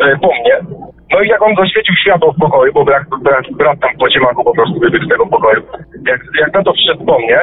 [0.00, 0.56] e, po mnie.
[1.12, 4.44] No i jak on zaświecił światło w pokoju, bo brat, brat, brat tam po ciemaku
[4.44, 5.62] po prostu wybiegł z tego pokoju.
[6.10, 7.40] Jak, jak na to wszedł po mnie,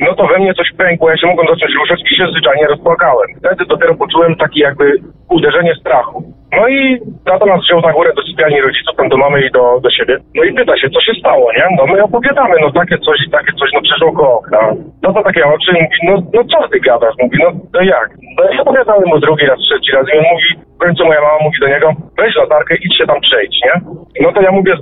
[0.00, 3.28] no to we mnie coś pękło, ja się mogłem zacząć ruszać i się zwyczajnie rozpłakałem.
[3.38, 4.86] Wtedy dopiero poczułem takie jakby
[5.30, 6.22] uderzenie strachu.
[6.58, 9.80] No i tata nas wziął na górę do sypialni rodziców, tam do mamy i do,
[9.84, 10.18] do siebie.
[10.34, 11.66] No i pyta się, co się stało, nie?
[11.78, 14.60] No my opowiadamy, no takie coś, takie coś, no przeszło koło okna.
[15.02, 17.14] No to takie oczy, mówi, no, no co ty gadasz?
[17.22, 18.08] Mówi, no to jak?
[18.38, 21.38] No i opowiadamy mu drugi raz, trzeci raz i on mówi, w końcu moja mama
[21.44, 23.74] mówi do niego, weź latarkę, idź się tam przejdź, nie?
[24.20, 24.72] No to ja mówię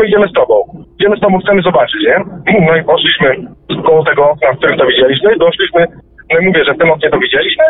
[0.00, 0.54] my idziemy z tobą.
[1.00, 2.16] Idziemy z tobą, chcemy zobaczyć, nie?
[2.66, 3.36] No i poszliśmy
[3.84, 5.86] koło tego okna, w którym to widzieliśmy, doszliśmy.
[6.32, 7.64] No i mówię, że w tym oknie to widzieliśmy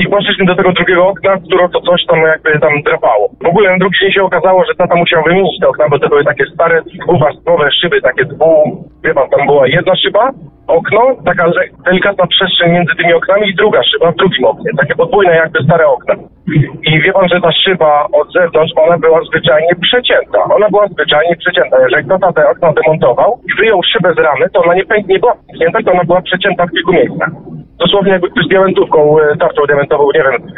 [0.00, 3.28] i poszliśmy do tego drugiego okna, które to coś tam jakby tam drapało.
[3.44, 6.08] W ogóle na drugi dzień się okazało, że tata musiał wymienić te okna, bo to
[6.08, 8.84] były takie stare, dwuwarstwowe szyby, takie dwu...
[9.14, 10.30] Pan, tam była jedna szyba,
[10.66, 11.44] okno, taka
[11.84, 14.70] delikatna przestrzeń między tymi oknami i druga szyba w drugim oknie.
[14.78, 16.14] Takie podwójne jakby stare okna.
[16.82, 20.38] I wie pan, że ta szyba od zewnątrz, ona była zwyczajnie przecięta.
[20.56, 21.76] Ona była zwyczajnie przecięta.
[21.82, 25.34] Jeżeli tata te okna demontował i wyjął szybę z ramy, to ona nie, nie była
[25.34, 27.30] pęknięta, tylko ona była przecięta w kilku miejscach.
[27.78, 29.81] Dosłownie jakby ktoś diamentówką, e, tarczą diamentową,
[30.14, 30.52] nie wiem,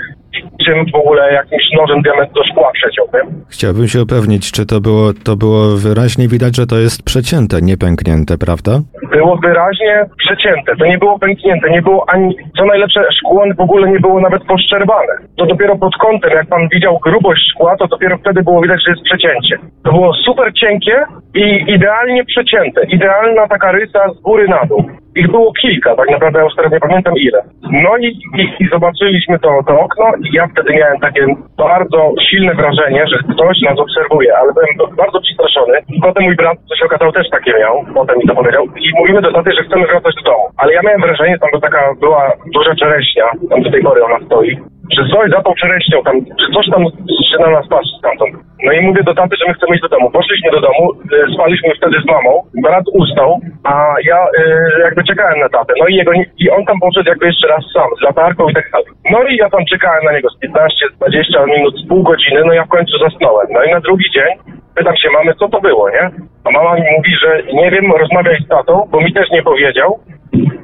[0.64, 3.20] czym w ogóle jakimś nożem diament do szkła przeciął, nie?
[3.48, 7.76] Chciałbym się upewnić, czy to było, to było wyraźnie widać, że to jest przecięte, nie
[7.76, 8.80] pęknięte, prawda?
[9.16, 10.76] Było wyraźnie przecięte.
[10.76, 14.44] To nie było pęknięte, nie było ani, co najlepsze, szkło w ogóle nie było nawet
[14.44, 15.14] poszczerbane.
[15.38, 18.90] To dopiero pod kątem, jak pan widział grubość szkła, to dopiero wtedy było widać, że
[18.90, 19.58] jest przecięcie.
[19.84, 21.04] To było super cienkie
[21.34, 22.80] i idealnie przecięte.
[22.88, 24.84] Idealna taka rysa z góry na dół.
[25.16, 27.42] Ich było kilka, tak naprawdę ja już teraz nie pamiętam ile.
[27.62, 28.06] No i,
[28.40, 31.26] i, i zobaczyliśmy to, to okno i ja wtedy miałem takie
[31.58, 35.78] bardzo silne wrażenie, że ktoś nas obserwuje, ale byłem bardzo przestraszony.
[36.02, 39.22] Potem mój brat, co się okazało, też takie miał, potem mi to powiedział i mówimy
[39.22, 40.44] do taty, że chcemy wracać do domu.
[40.56, 44.26] Ale ja miałem wrażenie, tam to taka była duża czereśnia, tam do tej pory ona
[44.26, 44.58] stoi,
[44.96, 46.84] że coś za tą czereśnią tam, że coś tam
[47.30, 48.34] się na nas patrzy stamtąd.
[48.64, 50.10] No i mówię do taty, że my chcemy iść do domu.
[50.10, 55.38] Poszliśmy do domu, y, spaliśmy wtedy z mamą, brat ustał, a ja y, jakby czekałem
[55.40, 55.72] na tatę.
[55.80, 58.70] No i jego i on tam poszedł jakby jeszcze raz sam, z latarką i tak
[58.72, 58.86] dalej.
[59.10, 62.64] No i ja tam czekałem na niego z 15-20 minut, z pół godziny, no ja
[62.64, 63.46] w końcu zasnąłem.
[63.50, 66.10] No i na drugi dzień pytam się mamy, co to było, nie?
[66.44, 69.98] A mama mi mówi, że nie wiem, rozmawiaj z tatą, bo mi też nie powiedział.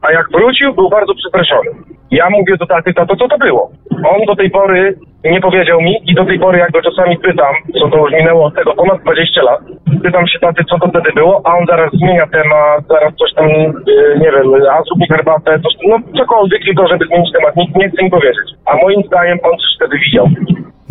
[0.02, 1.70] A jak wrócił, był bardzo przestraszony.
[2.10, 3.70] Ja mówię do taty, tato, co to było?
[4.04, 4.94] On do tej pory
[5.24, 8.50] nie powiedział mi i do tej pory jak go czasami pytam, co to już minęło
[8.50, 9.60] tego ponad 20 lat,
[10.02, 13.48] pytam się taty, co to wtedy było, a on zaraz zmienia temat, zaraz coś tam,
[13.48, 17.76] yy, nie wiem, a zrób mi herbatę, coś, no cokolwiek, tylko żeby zmienić temat, nikt
[17.76, 18.48] nie chce mi powiedzieć.
[18.66, 20.26] A moim zdaniem on coś wtedy widział.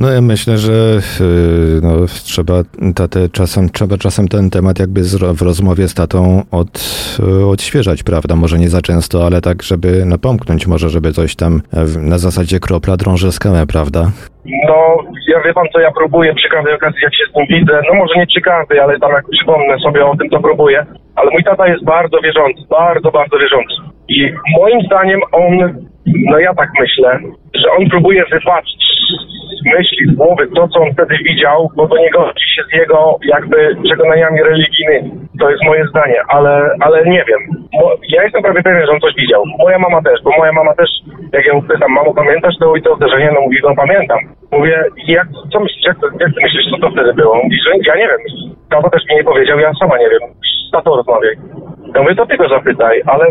[0.02, 0.72] No ja myślę, że
[1.20, 2.54] yy, no, trzeba,
[2.95, 5.02] tatę, czasem, trzeba czasem ten temat jakby
[5.39, 6.74] w rozmowie z tatą od,
[7.39, 8.36] yy, odświeżać, prawda?
[8.36, 12.60] Może nie za często, ale tak, żeby napomknąć, może żeby coś tam e, na zasadzie
[12.60, 14.02] kropla drąży skałę, prawda?
[14.68, 14.78] No,
[15.28, 17.93] ja wie pan co, ja próbuję przy każdej okazji, jak się z nim widzę, no
[18.00, 20.86] może nie przy każdej, ale tam jak przypomnę sobie o tym, to próbuję.
[21.16, 23.76] Ale mój tata jest bardzo wierzący, bardzo, bardzo wierzący.
[24.10, 25.54] I moim zdaniem on,
[26.32, 27.20] no ja tak myślę,
[27.53, 28.89] że on próbuje wypaczyć
[29.66, 33.20] myśli, z głowy to, co on wtedy widział, bo to nie godzi się z jego
[33.24, 35.12] jakby przekonaniami religijnymi.
[35.39, 37.39] To jest moje zdanie, ale, ale nie wiem.
[37.74, 39.43] Mo- ja jestem prawie pewien, że on coś widział.
[39.60, 40.89] Moja mama też, bo moja mama też,
[41.34, 43.32] jak ją pytam, mamo pamiętasz to i to uderzenie?
[43.34, 44.20] No mówi, no pamiętam.
[44.51, 47.36] Mówię, jak, co myślisz, jak, jak ty myślisz, co to wtedy było?
[47.43, 48.22] Mówi, że ja nie wiem.
[48.70, 50.22] Tata też mi nie powiedział, ja sama nie wiem.
[50.68, 51.36] Z tatą rozmawiaj.
[51.94, 53.26] To ty go zapytaj, ale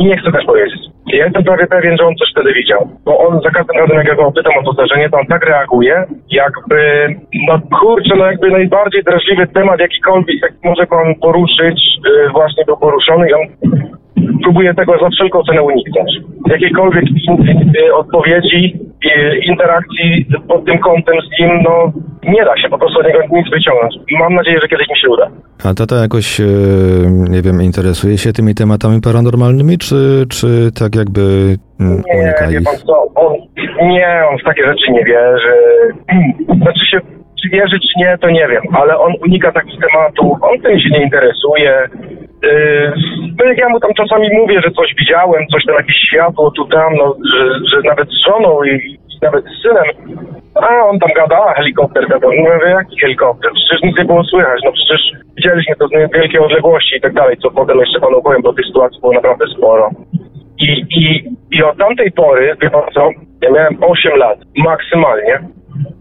[0.00, 0.80] nie chcę też powiedzieć.
[1.06, 2.88] Ja jestem prawie pewien, że on coś wtedy widział.
[3.04, 5.46] Bo on za każdym razem, jak ja go pytam o to zdarzenie, to on tak
[5.46, 7.08] reaguje, jakby,
[7.48, 12.76] no kurczę, no jakby najbardziej drażliwy temat jakikolwiek, jak może pan poruszyć, yy, właśnie był
[12.76, 13.46] poruszony i on
[14.42, 16.10] próbuje tego za wszelką cenę uniknąć.
[16.50, 17.04] Jakiejkolwiek
[17.94, 18.78] odpowiedzi,
[19.48, 21.92] interakcji pod tym kątem z nim, no
[22.32, 23.94] nie da się po prostu od niego nic wyciągnąć.
[24.18, 25.30] Mam nadzieję, że kiedyś mi się uda.
[25.64, 26.44] A tata jakoś, e,
[27.08, 30.46] nie wiem, interesuje się tymi tematami paranormalnymi, czy, czy
[30.80, 31.20] tak jakby
[31.80, 32.64] mm, Nie, unika wie ich?
[32.64, 33.32] pan co, on,
[33.88, 35.54] nie, on w takie rzeczy nie wierzy.
[36.62, 36.98] Znaczy się,
[37.44, 40.90] czy wierzy, czy nie, to nie wiem, ale on unika takich tematów, on tym się
[40.90, 41.88] nie interesuje.
[42.42, 42.92] Yy,
[43.38, 46.94] no ja mu tam czasami mówię, że coś widziałem, coś tam, jakieś światło tu tam,
[46.96, 49.84] no, że, że nawet z żoną i, i nawet z synem,
[50.54, 52.28] a on tam gada, a helikopter gada.
[52.28, 53.50] Mówię, jaki helikopter?
[53.54, 55.00] Przecież nic nie było słychać, no przecież
[55.36, 58.66] widzieliśmy to z wielkiej odległości i tak dalej, co potem jeszcze panu powiem, bo tych
[58.66, 59.90] sytuacji było naprawdę sporo.
[60.58, 63.10] I, i, I od tamtej pory, wie pan co,
[63.42, 65.38] ja miałem 8 lat, maksymalnie.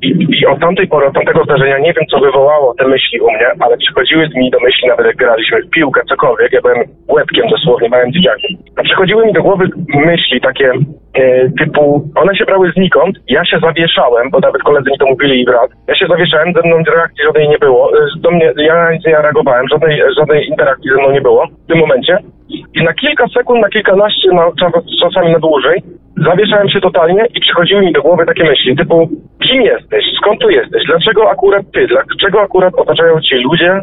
[0.01, 3.31] I, I od tamtej pory, od tamtego zdarzenia, nie wiem co wywołało te myśli u
[3.31, 7.49] mnie, ale przychodziły mi do myśli, nawet jak graliśmy w piłkę, cokolwiek, ja byłem łebkiem
[7.49, 8.51] dosłownie, małym dzieciakiem.
[8.77, 10.71] A przychodziły mi do głowy myśli takie
[11.13, 15.41] e, typu, one się brały znikąd, ja się zawieszałem, bo nawet koledzy mi to mówili
[15.41, 18.91] i brat, ja się zawieszałem, ze mną reakcji żadnej nie było, e, do mnie, ja
[18.91, 22.17] nic nie reagowałem, żadnej, żadnej interakcji ze mną nie było w tym momencie.
[22.49, 25.81] I na kilka sekund, na kilkanaście, na, czas- czasami na dłużej,
[26.23, 29.09] zawieszałem się totalnie i przychodziły mi do głowy takie myśli typu,
[29.43, 33.81] kim jesteś, skąd tu jesteś, dlaczego akurat ty, dlaczego akurat otaczają cię ludzie,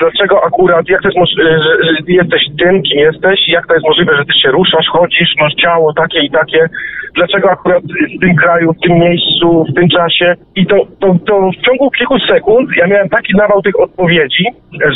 [0.00, 3.86] dlaczego akurat, jak to jest możliwe, że, że jesteś tym, kim jesteś, jak to jest
[3.86, 6.68] możliwe, że ty się ruszasz, chodzisz, masz ciało takie i takie,
[7.14, 7.82] dlaczego akurat
[8.16, 10.34] w tym kraju, w tym miejscu, w tym czasie.
[10.56, 14.44] I to, to, to w ciągu kilku sekund ja miałem taki nawał tych odpowiedzi,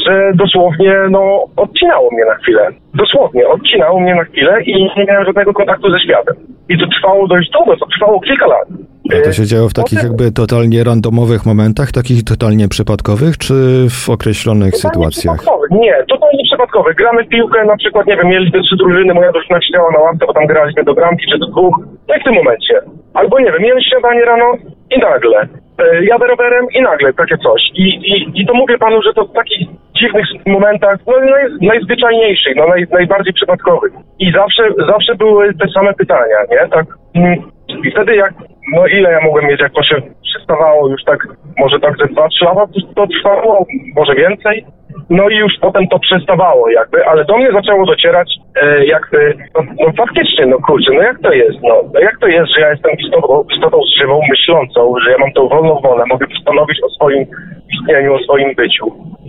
[0.07, 2.69] że dosłownie no, odcinało mnie na chwilę.
[2.95, 6.35] Dosłownie, odcinało mnie na chwilę i nie miałem żadnego kontaktu ze światem.
[6.69, 8.69] I to trwało dość długo, to trwało kilka lat.
[9.11, 13.55] A to się działo w takich jakby totalnie randomowych momentach, takich totalnie przypadkowych, czy
[13.91, 15.41] w określonych sytuacjach?
[15.71, 16.95] Nie, totalnie przypadkowy.
[16.95, 20.27] Gramy w piłkę, na przykład, nie wiem, mieliśmy trzy drużyny, moja drużyna siedziała na ławce,
[20.27, 21.77] bo tam graliśmy do bramki czy do dwóch.
[22.09, 22.75] No i w tym momencie.
[23.15, 24.47] Albo nie wiem, miałem śniadanie rano
[24.91, 25.49] i nagle.
[25.79, 27.63] E, jadę rowerem i nagle takie coś.
[27.75, 29.69] I, i, I to mówię panu, że to w takich
[30.01, 33.93] dziwnych momentach, no naj, najzwyczajniejszych, no naj, najbardziej przypadkowych.
[34.19, 36.69] I zawsze, zawsze były te same pytania, nie?
[36.69, 36.87] Tak.
[37.15, 37.39] mm,
[37.85, 38.35] I wtedy jak,
[38.73, 41.27] no ile ja mogłem mieć, jak to się przestawało już tak,
[41.59, 44.65] może tak ze 2-3 lata to, to trwało, może więcej.
[45.11, 49.61] No i już potem to przestawało jakby, ale do mnie zaczęło docierać e, jakby, no,
[49.81, 52.71] no faktycznie, no kurczę, no jak to jest, no, no jak to jest, że ja
[52.71, 57.27] jestem istotą, istotą żywą, myślącą, że ja mam tą wolną wolę, mogę postanowić o swoim
[57.75, 58.87] istnieniu, o swoim byciu.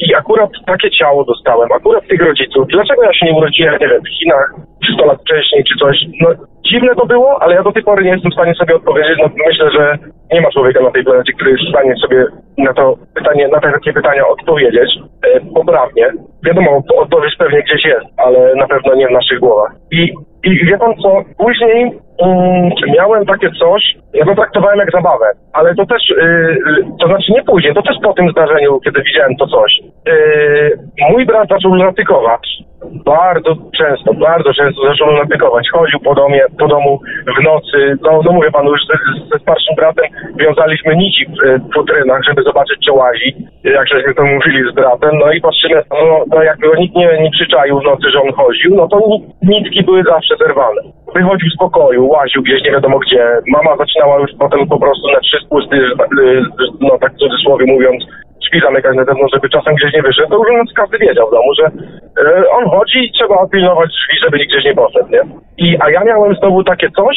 [0.08, 2.68] I akurat takie ciało dostałem, akurat tych rodziców.
[2.68, 5.98] Dlaczego ja się nie urodziłem, nie wiem, w Chinach 300 lat wcześniej czy coś?
[6.22, 6.30] No
[6.72, 9.18] dziwne to było, ale ja do tej pory nie jestem w stanie sobie odpowiedzieć.
[9.22, 9.98] No myślę, że
[10.32, 12.26] nie ma człowieka na tej planecie, który jest w stanie sobie
[12.58, 14.89] na to pytanie, na takie pytania odpowiedzieć
[15.24, 16.06] e, poprawnie.
[16.46, 19.72] Wiadomo, odpowiedź pewnie gdzieś jest, ale na pewno nie w naszych głowach.
[19.91, 20.14] I,
[20.44, 21.91] i wie pan co, później
[22.22, 26.57] mm, miałem takie coś, ja to traktowałem jak zabawę, ale to też, yy,
[27.01, 29.80] to znaczy nie później, to też po tym zdarzeniu, kiedy widziałem to coś.
[30.05, 30.80] Yy,
[31.11, 32.64] mój brat zaczął lunatykować.
[33.05, 35.70] Bardzo często, bardzo często zaczął lunatykować.
[35.74, 36.99] Chodził po, domie, po domu
[37.39, 37.97] w nocy.
[38.01, 38.97] No, no mówię panu, już ze,
[39.34, 40.05] ze starszym bratem
[40.39, 43.36] wiązaliśmy nici w, w futrynach, żeby zobaczyć, czy łazi.
[43.64, 45.11] Jak żeśmy to mówili z bratem.
[45.20, 48.34] No i patrzymy, no, no jakby go nikt nie, nie przyczaił w nocy, że on
[48.34, 50.82] chodził, no to ni- nitki były zawsze zerwane.
[51.16, 53.24] Wychodził z pokoju, łaził gdzieś nie wiadomo gdzie.
[53.47, 56.41] Mama zaczynała już potem po prostu na trzy spusty, tak, y,
[56.80, 58.04] no tak w cudzysłowie mówiąc,
[58.43, 61.54] drzwi zamykać na zewnątrz, żeby czasem gdzieś nie wyszedł, to już każdy wiedział w domu,
[61.60, 65.22] że e, on chodzi i trzeba pilnować drzwi, żeby gdzieś nie poszedł, nie?
[65.58, 67.16] I, a ja miałem znowu takie coś,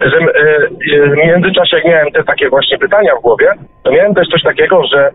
[0.00, 0.68] że e,
[1.08, 3.48] w międzyczasie jak miałem te takie właśnie pytania w głowie,
[3.84, 5.10] to miałem też coś takiego, że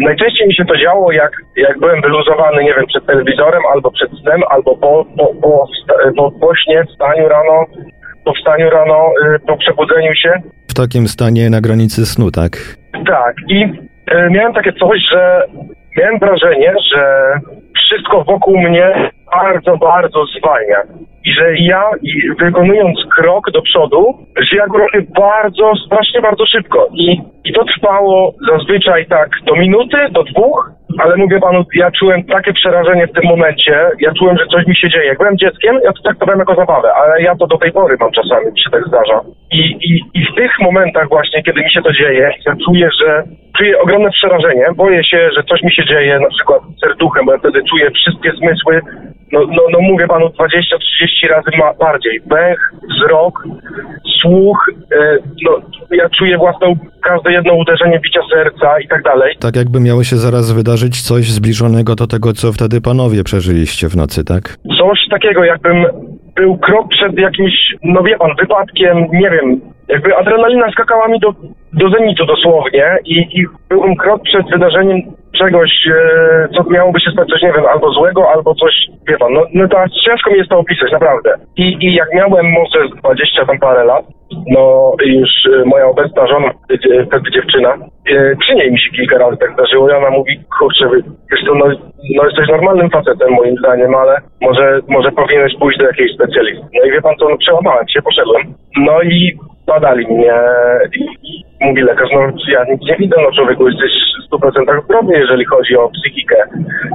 [0.00, 4.10] najczęściej mi się to działo, jak, jak byłem wyluzowany, nie wiem, przed telewizorem, albo przed
[4.10, 5.66] snem, albo po, po, po,
[6.16, 7.64] po, po śnie, wstaniu rano,
[8.26, 10.32] po wstaniu rano, e, po przebudzeniu się,
[10.68, 12.52] W takim stanie na granicy snu, tak?
[13.06, 13.58] tak, i
[14.06, 15.42] e, miałem takie coś, że
[15.96, 17.32] miałem wrażenie, że
[17.76, 20.82] wszystko wokół mnie bardzo, bardzo zwalnia.
[21.26, 21.90] Że ja,
[22.40, 24.14] wykonując krok do przodu,
[24.50, 24.78] że ja go
[25.18, 26.88] bardzo, strasznie bardzo szybko.
[26.94, 32.24] I, I to trwało zazwyczaj tak do minuty, do dwóch, ale mówię panu, ja czułem
[32.24, 35.06] takie przerażenie w tym momencie, ja czułem, że coś mi się dzieje.
[35.06, 38.12] Jak byłem dzieckiem, ja to traktowałem jako zabawę, ale ja to do tej pory mam
[38.12, 39.20] czasami, mi się tak zdarza.
[39.52, 43.22] I, i, I w tych momentach właśnie, kiedy mi się to dzieje, ja czuję, że
[43.58, 47.38] czuję ogromne przerażenie, boję się, że coś mi się dzieje, na przykład serduchem, bo ja
[47.38, 48.80] wtedy czuję wszystkie zmysły,
[49.32, 50.30] no, no, no mówię panu 20-30
[51.22, 52.20] razy ma bardziej.
[52.26, 53.42] Węch, wzrok,
[54.20, 54.58] słuch,
[54.92, 55.50] e, no
[55.90, 59.36] ja czuję własną, każde jedno uderzenie bicia serca i tak dalej.
[59.40, 63.96] Tak jakby miało się zaraz wydarzyć coś zbliżonego do tego, co wtedy panowie przeżyliście w
[63.96, 64.42] nocy, tak?
[64.78, 65.86] Coś takiego, jakbym
[66.36, 71.32] był krok przed jakimś, no wie pan, wypadkiem, nie wiem, jakby adrenalina skakała mi do,
[71.72, 75.00] do zenitu dosłownie i, i byłbym krok przed wydarzeniem
[75.38, 78.74] czegoś, e, co miałoby się stać coś, nie wiem, albo złego, albo coś,
[79.08, 79.76] wie pan, no, no to
[80.06, 81.34] ciężko mi jest to opisać, naprawdę.
[81.56, 84.04] I, i jak miałem może z 20 tam parę lat,
[84.46, 86.50] no już e, moja obecna żona,
[87.06, 87.74] wtedy dziewczyna,
[88.10, 90.90] e, przy niej mi się kilka razy tak zdarzyło i ona mówi, kurczę,
[91.30, 91.64] wiesz co, no,
[92.16, 96.66] no jesteś normalnym facetem moim zdaniem, ale może, może powinieneś pójść do jakiejś specjalisty.
[96.74, 98.42] No i wie pan co, no przełamałem się, poszedłem.
[98.76, 99.36] No i
[99.66, 100.34] badali mnie
[101.22, 103.92] i, mówi lekarz, no ja nie widzę, no człowieku, jesteś
[104.30, 106.36] w 100% zdrowy, jeżeli chodzi o psychikę.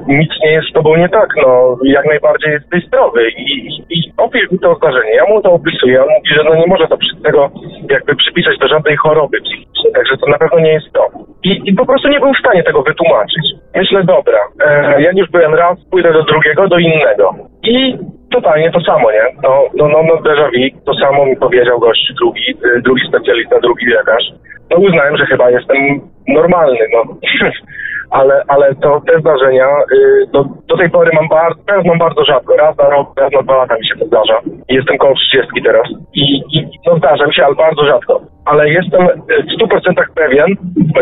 [0.07, 4.13] Nic nie jest z tobą nie tak, no jak najbardziej jesteś zdrowy i, i, i
[4.17, 5.15] opisz mi to zdarzenie.
[5.15, 7.51] Ja mu to opisuję, on mówi, że no nie może to przy tego
[7.89, 11.07] jakby przypisać do żadnej choroby psychicznej, także to na pewno nie jest to.
[11.43, 13.45] I, I po prostu nie był w stanie tego wytłumaczyć.
[13.75, 17.35] Myślę, dobra, e, ja już byłem raz, pójdę do drugiego, do innego.
[17.63, 17.97] I
[18.31, 19.25] totalnie to samo, nie?
[19.43, 23.85] No, no, no, no vu, to samo mi powiedział gość drugi, y, drugi specjalista, drugi
[23.85, 24.23] lekarz.
[24.69, 25.77] No uznałem, że chyba jestem
[26.27, 27.01] normalny, no.
[28.11, 32.25] ale, ale to te zdarzenia y, do, do tej pory mam bardzo, teraz mam bardzo
[32.25, 32.55] rzadko.
[32.55, 34.37] Raz na rok, raz na dwa lata mi się to zdarza.
[34.69, 35.87] Jestem koło 30 teraz.
[36.13, 36.23] I,
[36.53, 38.21] i no zdarza mi się, ale bardzo rzadko.
[38.45, 39.07] Ale jestem
[39.47, 40.47] w 100% pewien,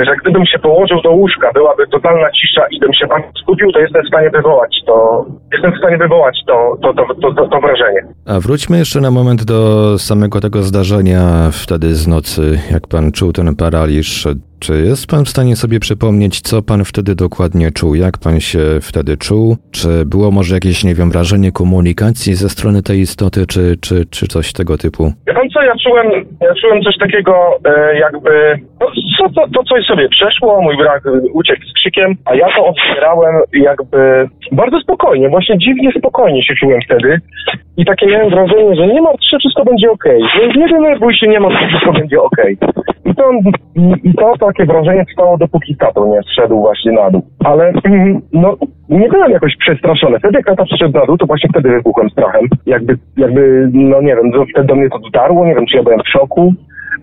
[0.05, 3.79] że gdybym się położył do łóżka, byłaby totalna cisza i bym się pan skupił, to
[3.79, 7.61] jestem w stanie wywołać to, jestem w stanie wywołać to, to, to, to, to, to
[7.61, 8.01] wrażenie.
[8.27, 9.59] A wróćmy jeszcze na moment do
[9.97, 11.21] samego tego zdarzenia
[11.51, 14.27] wtedy z nocy, jak pan czuł ten paraliż.
[14.59, 17.95] Czy jest pan w stanie sobie przypomnieć, co pan wtedy dokładnie czuł?
[17.95, 19.57] Jak pan się wtedy czuł?
[19.71, 24.27] Czy było może jakieś, nie wiem, wrażenie komunikacji ze strony tej istoty, czy, czy, czy
[24.27, 25.03] coś tego typu?
[25.27, 26.07] Ja pan co, ja czułem,
[26.41, 27.33] ja czułem coś takiego
[27.65, 28.87] e, jakby, no,
[29.17, 31.03] co, to, to coś sobie przeszło, mój brak
[31.33, 36.79] uciekł z krzykiem, a ja to odbierałem jakby bardzo spokojnie, właśnie dziwnie spokojnie się czułem
[36.85, 37.19] wtedy
[37.77, 40.47] i takie miałem wrażenie, że nie martw się, wszystko będzie okej, okay.
[40.57, 42.57] nie denerwuj się, nie martw się, wszystko będzie okej.
[42.61, 42.98] Okay.
[43.09, 43.31] I to,
[44.03, 47.21] i to takie wrażenie trwało dopóki tato nie zszedł właśnie na dół.
[47.45, 48.57] Ale mm, no,
[48.89, 50.19] nie byłem jakoś przestraszony.
[50.19, 52.47] Wtedy jak tata przyszedł na dół, to właśnie wtedy wybuchłem strachem.
[52.65, 55.99] Jakby, jakby, no nie wiem, wtedy do mnie to dotarło, nie wiem, czy ja byłem
[55.99, 56.53] w szoku,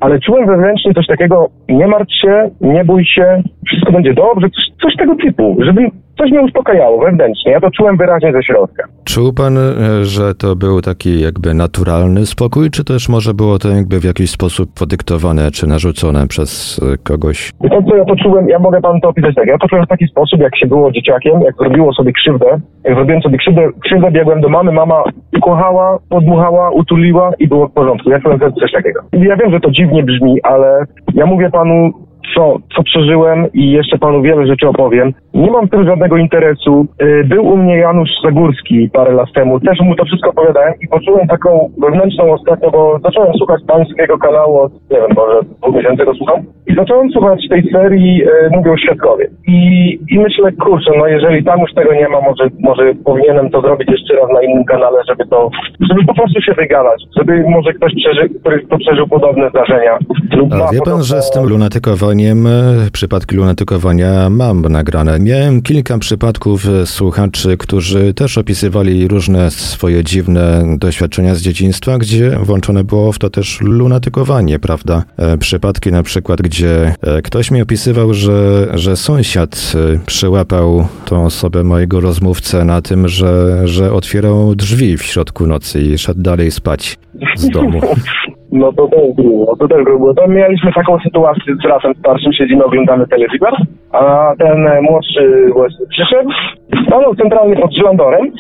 [0.01, 4.65] ale czułem wewnętrznie coś takiego, nie martw się, nie bój się, wszystko będzie dobrze, coś,
[4.83, 7.53] coś tego typu, żeby coś mnie uspokajało wewnętrznie.
[7.53, 8.83] Ja to czułem wyraźnie ze środka.
[9.05, 13.69] Czuł pan, e, że to był taki jakby naturalny spokój, czy też może było to
[13.69, 17.53] jakby w jakiś sposób podyktowane, czy narzucone przez e, kogoś?
[17.71, 19.47] To, co ja to czułem, ja mogę panu to opisać tak.
[19.47, 22.47] Ja to czułem w taki sposób, jak się było dzieciakiem, jak zrobiło sobie krzywdę.
[22.85, 25.03] Jak zrobiłem sobie krzywdę, krzywdę biegłem do mamy, mama
[25.37, 28.11] ukochała, podmuchała, utuliła i było w porządku.
[28.11, 29.01] Ja czułem coś takiego.
[29.13, 30.85] Ja wiem, że to dziwnie brzmi, ale
[31.15, 31.93] ja mówię panu,
[32.35, 35.13] co, co przeżyłem i jeszcze panu wiele rzeczy opowiem.
[35.35, 36.87] Nie mam w tym żadnego interesu.
[37.03, 40.89] Y, był u mnie Janusz Zagórski parę lat temu, też mu to wszystko opowiadałem i
[40.89, 46.05] poczułem taką wewnętrzną ostatnio, bo zacząłem słuchać pańskiego kanału od, nie wiem, może pół miesiąca
[46.05, 49.27] go słucham i zacząłem słuchać tej serii y, Mówią Świadkowie.
[49.49, 49.59] I,
[50.11, 53.89] I myślę, kurczę, no jeżeli tam już tego nie ma, może, może powinienem to zrobić
[53.91, 55.51] jeszcze raz na innym kanale, żeby to,
[55.91, 59.99] żeby po prostu się wygadać, żeby może ktoś przeżył, który to przeżył podobne zdarzenia.
[60.37, 65.21] Lub A wie pan, że z tym lunatykowaniem, e, przypadki lunatykowania mam nagrane.
[65.21, 72.39] Miałem kilka przypadków e, słuchaczy, którzy też opisywali różne swoje dziwne doświadczenia z dzieciństwa, gdzie
[72.43, 75.05] włączone było w to też lunatykowanie, prawda?
[75.17, 76.95] E, przypadki na przykład, gdzie
[77.25, 79.73] ktoś mi opisywał, że, że sąsiad
[80.07, 85.99] przyłapał tą osobę, mojego rozmówcę, na tym, że, że otwierał drzwi w środku nocy i
[85.99, 86.99] szedł dalej spać
[87.37, 87.81] z domu.
[88.57, 90.15] No to też grubo, to też grubo.
[90.15, 93.53] To mieliśmy taką sytuację z bratem starszym, siedzimy, oglądamy telewizor,
[93.93, 96.31] a ten młodszy właśnie przyszedł,
[96.87, 98.33] stanął centralnie pod żlandorem,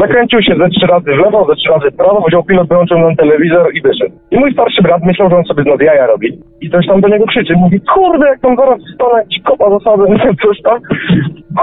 [0.00, 2.98] zakręcił się ze trzy razy w lewo, ze trzy razy w prawo, wziął pilot, wyłączył
[2.98, 4.12] nam telewizor i wyszedł.
[4.30, 6.38] I mój starszy brat myślał, że on sobie z jaja robi.
[6.60, 7.54] I coś tam do niego krzyczy.
[7.56, 10.04] Mówi, kurde, jak tam zaraz stanę, ci kopa za sobą,
[10.46, 10.78] coś tam.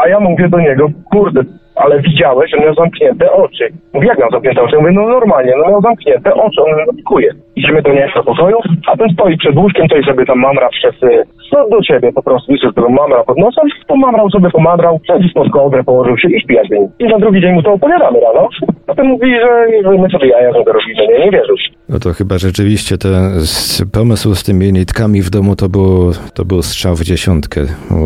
[0.03, 1.41] A ja mówię do niego, kurde,
[1.83, 3.69] ale widziałeś, że miał zamknięte oczy.
[3.93, 4.77] Mówi, jak miał zamknięte oczy?
[4.77, 7.31] Mówię, no normalnie, no miał zamknięte oczy, on zatkuje.
[7.55, 10.69] Idziemy do niego do pokoju, a ten stoi przed łóżkiem, to i sobie tam mamra
[10.69, 10.95] przez,
[11.52, 15.52] no do ciebie po prostu, wyszedł tego mamra pod nosem, pomamrał sobie, pomadrał, wszedł pod
[15.52, 16.88] kołdrę, położył się i śpi dzień.
[16.99, 18.49] I na drugi dzień mu to opowiadamy rano.
[18.88, 21.56] A ten mówi, że, że my sobie jaja sobie robimy, nie, nie wierzył.
[21.90, 23.14] No to chyba rzeczywiście ten
[23.94, 27.61] pomysł z tymi nitkami w domu to był, to był strzał w dziesiątkę,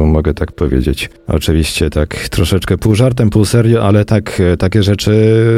[0.06, 1.10] mogę tak powiedzieć.
[1.28, 5.12] Oczywiście tak troszeczkę pół żartem, pół serio, ale tak, takie rzeczy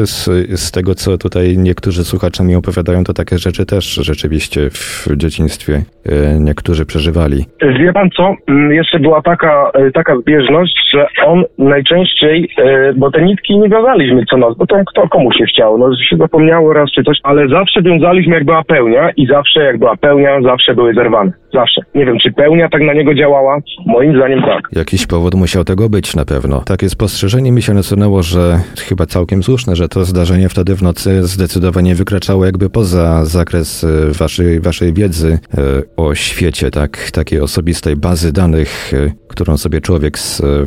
[0.05, 0.25] z,
[0.59, 5.81] z tego, co tutaj niektórzy słuchacze mi opowiadają, to takie rzeczy też rzeczywiście w dzieciństwie
[6.05, 7.45] e, niektórzy przeżywali.
[7.77, 8.35] Wie pan co?
[8.47, 13.69] Mm, jeszcze była taka, e, taka zbieżność, że on najczęściej, e, bo te nitki nie
[13.69, 17.17] wiązaliśmy co noc, bo to kto komu się chciało, no się zapomniało raz czy coś,
[17.23, 21.31] ale zawsze wiązaliśmy jak była pełnia i zawsze jak była pełnia, zawsze były zerwane.
[21.53, 21.81] Zawsze.
[21.95, 23.59] Nie wiem, czy pełnia tak na niego działała?
[23.85, 24.61] Moim zdaniem tak.
[24.75, 26.61] Jakiś powód musiał tego być na pewno.
[26.65, 28.41] Takie spostrzeżenie mi się nasunęło, że
[28.89, 33.87] chyba całkiem słuszne, że to zdarzenie wtedy w nocy zdecydowanie wykraczało jakby poza zakres e,
[34.19, 35.61] waszej, waszej wiedzy e,
[35.97, 40.17] o świecie, tak, takiej osobistej bazy danych, e, którą sobie człowiek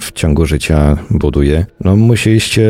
[0.01, 1.65] w ciągu życia buduje.
[1.85, 2.63] No musieliście,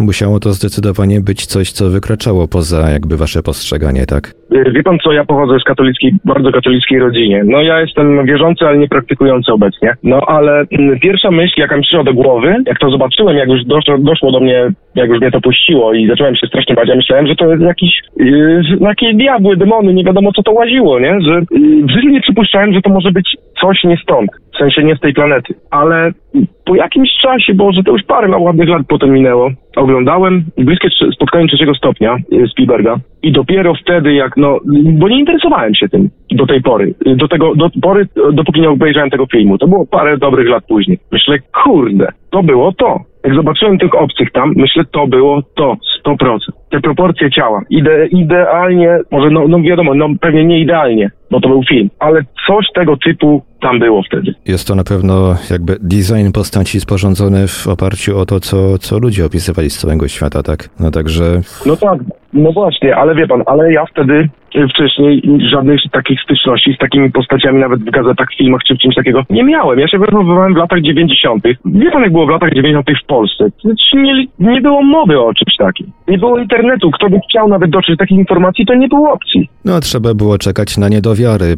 [0.00, 4.34] musiało to zdecydowanie być coś, co wykraczało poza jakby wasze postrzeganie, tak?
[4.50, 7.42] Wie pan co, ja pochodzę z katolickiej, bardzo katolickiej rodzinie.
[7.44, 9.96] No ja jestem wierzący, ale nie praktykujący obecnie.
[10.02, 13.64] No ale mm, pierwsza myśl, jaka mi przyszła do głowy, jak to zobaczyłem, jak już
[13.64, 16.96] doszło, doszło do mnie, jak już mnie to puściło i zacząłem się strasznie bać, ja
[16.96, 21.20] myślałem, że to jest jakiś, yy, jakieś diabły, demony, nie wiadomo co to łaziło, nie?
[21.20, 24.82] Że yy, w życiu nie przypuszczałem, że to może być coś nie stąd, w sensie
[24.82, 25.54] nie z tej planety.
[25.70, 26.12] Ale
[26.64, 31.48] po jakimś czasie, bo że to już parę ładnych lat potem minęło, oglądałem bliskie spotkanie
[31.48, 34.58] trzeciego stopnia yy, Spielberga i dopiero wtedy, jak no,
[34.92, 38.70] bo nie interesowałem się tym do tej pory, yy, do tego, do pory, dopóki nie
[38.70, 39.58] obejrzałem tego filmu.
[39.58, 40.98] To było parę dobrych lat później.
[41.12, 43.13] Myślę, kurde, to było to.
[43.24, 45.76] Jak zobaczyłem tych obcych tam, myślę, to było to,
[46.06, 46.38] 100%.
[46.70, 51.48] Te proporcje ciała, ide, idealnie, może no, no wiadomo, no pewnie nie idealnie, bo to
[51.48, 54.34] był film, ale coś tego typu tam było wtedy.
[54.46, 59.26] Jest to na pewno jakby design postaci sporządzony w oparciu o to, co, co ludzie
[59.26, 60.68] opisywali z całego świata, tak?
[60.80, 61.24] No także
[61.66, 61.98] No tak,
[62.32, 67.10] no właśnie, ale wie pan, ale ja wtedy y, wcześniej żadnych takich styczności z takimi
[67.12, 69.78] postaciami nawet w gazetach, filmach czy w czymś takiego nie miałem.
[69.78, 71.44] Ja się wychowywałem w latach 90.
[71.64, 72.86] Wie pan, jak było w latach 90.
[73.02, 73.44] w Polsce?
[73.64, 75.86] Znaczy, Nie, nie było mowy o czymś takim.
[76.08, 76.90] Nie było internetu.
[76.90, 79.48] Kto by chciał nawet dotrzeć do takich informacji, to nie było opcji.
[79.64, 80.88] no trzeba było czekać na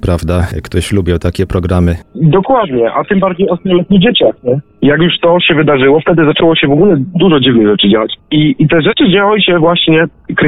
[0.02, 0.46] prawda?
[0.64, 1.96] Ktoś lubił takie programy.
[2.14, 4.60] Dokładnie, a tym bardziej ośmioletni dzieciak, nie?
[4.82, 8.14] Jak już to się wydarzyło, wtedy zaczęło się w ogóle dużo dziwnych rzeczy dziać.
[8.30, 10.04] I, i te rzeczy działy się właśnie,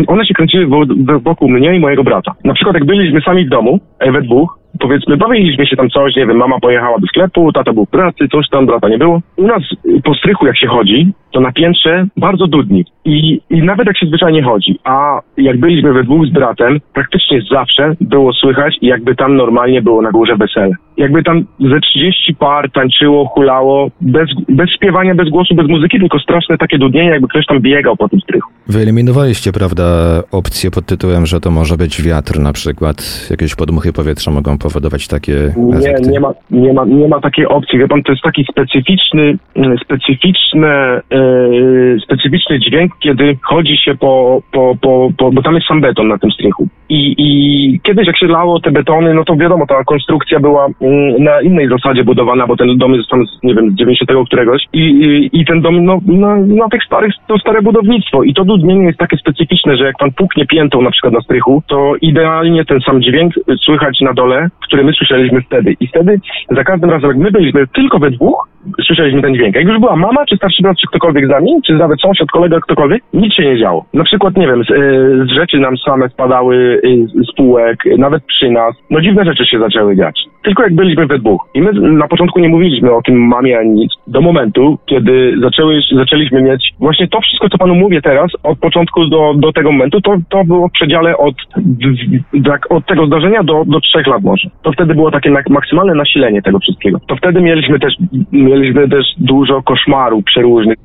[0.07, 2.32] one się kręciły wo- wo- wokół mnie i mojego brata.
[2.45, 6.16] Na przykład jak byliśmy sami w domu, e, we dwóch, powiedzmy, bawiliśmy się tam coś,
[6.16, 9.20] nie wiem, mama pojechała do sklepu, tata był w pracy, coś tam, brata nie było.
[9.36, 9.62] U nas
[10.05, 12.85] po strychu jak się chodzi, to na piętrze bardzo dudni.
[13.05, 17.43] I, I nawet jak się zwyczajnie chodzi, a jak byliśmy we dwóch z bratem, praktycznie
[17.51, 20.74] zawsze było słychać, jakby tam normalnie było na górze wesele.
[20.97, 26.19] Jakby tam ze 30 par tańczyło, hulało, bez, bez śpiewania, bez głosu, bez muzyki, tylko
[26.19, 28.51] straszne takie dudnienie, jakby ktoś tam biegał po tym strychu.
[28.66, 29.85] Wyeliminowaliście, prawda,
[30.32, 33.28] opcję pod tytułem, że to może być wiatr na przykład.
[33.31, 36.11] Jakieś podmuchy powietrza mogą powodować takie Nie, efekty.
[36.11, 37.79] nie ma, nie, ma, nie ma takiej opcji.
[37.79, 41.01] Wie pan, to jest taki specyficzny, mm, specyficzny, e,
[42.05, 46.19] specyficzny dźwięk, kiedy chodzi się po, po, po, po, bo tam jest sam beton na
[46.19, 46.69] tym strychu.
[46.89, 51.23] I, I kiedyś jak się lało te betony, no to wiadomo, ta konstrukcja była mm,
[51.23, 54.81] na innej zasadzie budowana, bo ten dom jest tam, nie wiem, z 90 któregoś i,
[54.81, 58.86] i, i ten dom, no, no, na tych starych, to stare budownictwo i to dudnienie
[58.86, 62.81] jest takie specyficzne, że jak pan puknie piętą na przykład na strychu, to idealnie ten
[62.81, 63.35] sam dźwięk
[63.65, 65.74] słychać na dole, który my słyszeliśmy wtedy.
[65.81, 66.20] I wtedy
[66.51, 68.48] za każdym razem, jak my byliśmy tylko we dwóch,
[68.87, 69.55] słyszeliśmy ten dźwięk.
[69.55, 72.61] Jak już była mama, czy starszy brat, czy ktokolwiek z nami, czy nawet sąsiad, kolega,
[72.61, 73.85] ktokolwiek, nic się nie działo.
[73.95, 77.99] Na przykład, nie wiem, z, y, z rzeczy nam same spadały y, z półek, y,
[77.99, 78.75] nawet przy nas.
[78.91, 80.21] No dziwne rzeczy się zaczęły dziać.
[80.43, 81.48] Tylko jak byliśmy we dwóch.
[81.55, 83.93] I my na początku nie mówiliśmy o tym mamie ani nic.
[84.06, 89.06] Do momentu, kiedy zaczęły, zaczęliśmy mieć właśnie to wszystko, co panu mówię teraz, od początku
[89.06, 91.35] do, do tego momentu, to, to było w przedziale od,
[92.44, 94.51] tak, od tego zdarzenia do, do trzech lat może.
[94.62, 97.01] To wtedy było takie mak- maksymalne nasilenie tego wszystkiego.
[97.06, 97.94] To wtedy mieliśmy też,
[98.32, 100.77] mieliśmy też dużo koszmarów przeróżnych.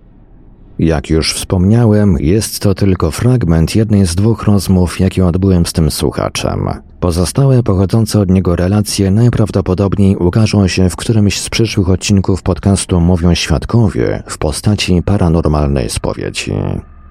[0.80, 5.92] Jak już wspomniałem, jest to tylko fragment jednej z dwóch rozmów, jakie odbyłem z tym
[5.92, 6.60] słuchaczem.
[7.04, 13.36] Pozostałe pochodzące od niego relacje najprawdopodobniej ukażą się w którymś z przyszłych odcinków podcastu Mówią
[13.36, 16.54] Świadkowie w postaci paranormalnej spowiedzi.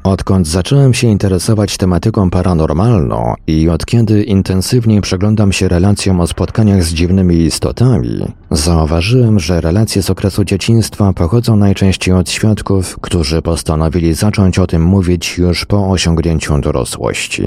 [0.02, 6.82] Odkąd zacząłem się interesować tematyką paranormalną i od kiedy intensywniej przeglądam się relacjom o spotkaniach
[6.82, 14.14] z dziwnymi istotami, zauważyłem, że relacje z okresu dzieciństwa pochodzą najczęściej od świadków, którzy postanowili
[14.14, 17.42] zacząć o tym mówić już po osiągnięciu dorosłości.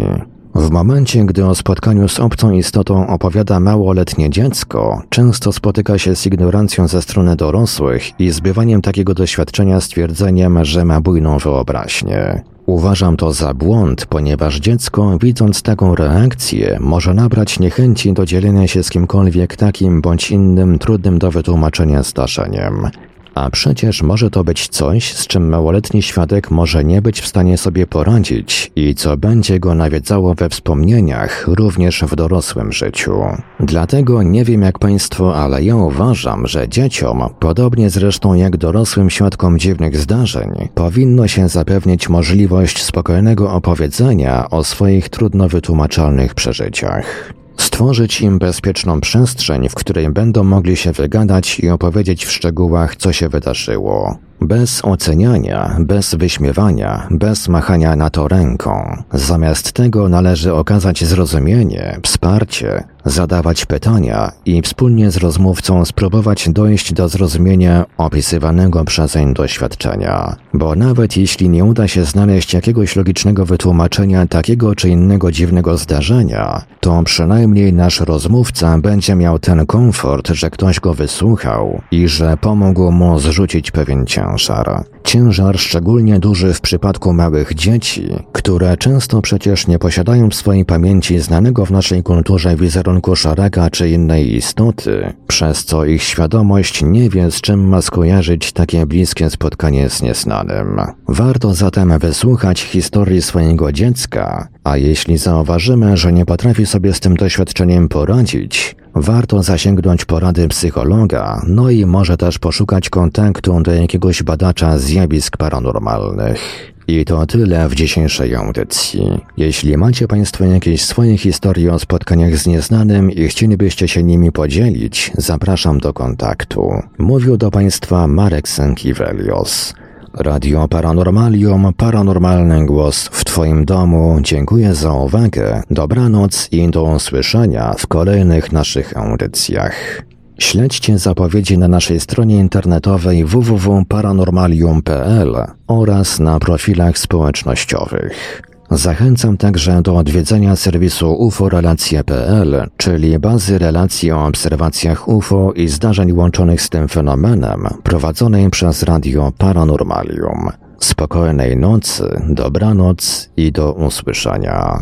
[0.55, 6.25] W momencie, gdy o spotkaniu z obcą istotą opowiada małoletnie dziecko, często spotyka się z
[6.25, 12.43] ignorancją ze strony dorosłych i zbywaniem takiego doświadczenia stwierdzeniem, że ma bujną wyobraźnię.
[12.65, 18.83] Uważam to za błąd, ponieważ dziecko, widząc taką reakcję, może nabrać niechęci do dzielenia się
[18.83, 22.89] z kimkolwiek takim bądź innym trudnym do wytłumaczenia zdarzeniem.
[23.35, 27.57] A przecież może to być coś, z czym małoletni świadek może nie być w stanie
[27.57, 33.21] sobie poradzić i co będzie go nawiedzało we wspomnieniach, również w dorosłym życiu.
[33.59, 39.59] Dlatego nie wiem jak Państwo, ale ja uważam, że dzieciom, podobnie zresztą jak dorosłym świadkom
[39.59, 47.33] dziwnych zdarzeń, powinno się zapewnić możliwość spokojnego opowiedzenia o swoich trudno wytłumaczalnych przeżyciach.
[47.65, 53.13] Stworzyć im bezpieczną przestrzeń, w której będą mogli się wygadać i opowiedzieć w szczegółach, co
[53.13, 54.17] się wydarzyło.
[54.41, 59.03] Bez oceniania, bez wyśmiewania, bez machania na to ręką.
[59.13, 67.09] Zamiast tego należy okazać zrozumienie, wsparcie, zadawać pytania i wspólnie z rozmówcą spróbować dojść do
[67.09, 70.35] zrozumienia opisywanego przezeń doświadczenia.
[70.53, 76.61] Bo nawet jeśli nie uda się znaleźć jakiegoś logicznego wytłumaczenia takiego czy innego dziwnego zdarzenia,
[76.79, 82.91] to przynajmniej nasz rozmówca będzie miał ten komfort, że ktoś go wysłuchał i że pomógł
[82.91, 84.94] mu zrzucić pewien ciężar.
[85.05, 85.59] Ciężar.
[85.59, 91.65] Szczególnie duży w przypadku małych dzieci, które często przecież nie posiadają w swojej pamięci znanego
[91.65, 97.41] w naszej kulturze wizerunku szaraka czy innej istoty, przez co ich świadomość nie wie z
[97.41, 100.81] czym ma skojarzyć takie bliskie spotkanie z nieznanym.
[101.07, 107.15] Warto zatem wysłuchać historii swojego dziecka, a jeśli zauważymy, że nie potrafi sobie z tym
[107.15, 114.77] doświadczeniem poradzić, warto zasięgnąć porady psychologa, no i może też poszukać kontaktu do jakiegoś badacza
[114.77, 116.75] zjawisk paranormalnych.
[116.87, 119.21] I to tyle w dzisiejszej audycji.
[119.37, 125.11] Jeśli macie Państwo jakieś swoje historie o spotkaniach z nieznanym i chcielibyście się nimi podzielić,
[125.17, 126.73] zapraszam do kontaktu.
[126.97, 129.73] Mówił do Państwa Marek Sankiewelios.
[130.19, 134.17] Radio Paranormalium, paranormalny głos w Twoim domu.
[134.21, 140.01] Dziękuję za uwagę, dobranoc i do usłyszenia w kolejnych naszych audycjach.
[140.39, 145.35] Śledźcie zapowiedzi na naszej stronie internetowej www.paranormalium.pl
[145.67, 148.41] oraz na profilach społecznościowych.
[148.71, 156.61] Zachęcam także do odwiedzenia serwisu uforelacje.pl, czyli bazy relacji o obserwacjach UFO i zdarzeń łączonych
[156.61, 160.49] z tym fenomenem, prowadzonej przez Radio Paranormalium.
[160.79, 164.81] Spokojnej nocy, dobranoc i do usłyszenia.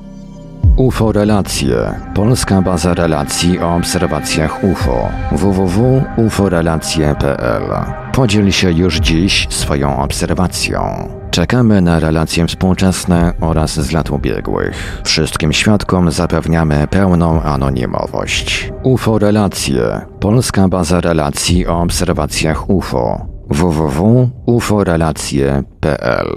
[0.77, 1.95] UFO Relacje.
[2.15, 5.09] Polska baza relacji o obserwacjach UFO.
[5.33, 8.08] www.uforelacje.pl.
[8.19, 11.09] Podziel się już dziś swoją obserwacją.
[11.31, 15.03] Czekamy na relacje współczesne oraz z lat ubiegłych.
[15.05, 18.73] Wszystkim świadkom zapewniamy pełną anonimowość.
[18.83, 20.01] UFO Relacje.
[20.21, 23.27] Polska baza relacji o obserwacjach UFO.
[23.49, 26.37] www.uforelacje.pl